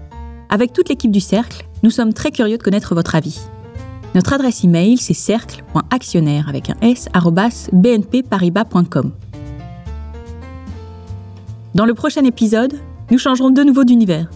Avec 0.50 0.74
toute 0.74 0.90
l'équipe 0.90 1.12
du 1.12 1.22
Cercle, 1.22 1.66
nous 1.82 1.90
sommes 1.90 2.14
très 2.14 2.32
curieux 2.32 2.58
de 2.58 2.64
connaître 2.64 2.94
votre 2.94 3.16
avis. 3.16 3.40
Notre 4.16 4.32
adresse 4.32 4.64
email, 4.64 4.98
c'est 4.98 5.14
cercle.actionnaire 5.14 6.48
avec 6.48 6.70
un 6.70 6.76
s 6.82 7.10
bnpparibas.com. 7.74 9.12
Dans 11.76 11.86
le 11.86 11.94
prochain 11.94 12.24
épisode, 12.24 12.80
nous 13.12 13.18
changerons 13.18 13.50
de 13.50 13.62
nouveau 13.62 13.84
d'univers. 13.84 14.30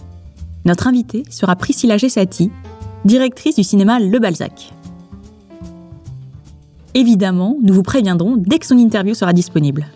Notre 0.66 0.86
invitée 0.86 1.22
sera 1.30 1.56
Priscilla 1.56 1.96
Gessati, 1.96 2.50
directrice 3.06 3.56
du 3.56 3.64
cinéma 3.64 3.98
Le 3.98 4.18
Balzac. 4.18 4.74
Évidemment, 6.92 7.56
nous 7.62 7.72
vous 7.72 7.82
préviendrons 7.82 8.36
dès 8.36 8.58
que 8.58 8.66
son 8.66 8.76
interview 8.76 9.14
sera 9.14 9.32
disponible. 9.32 9.86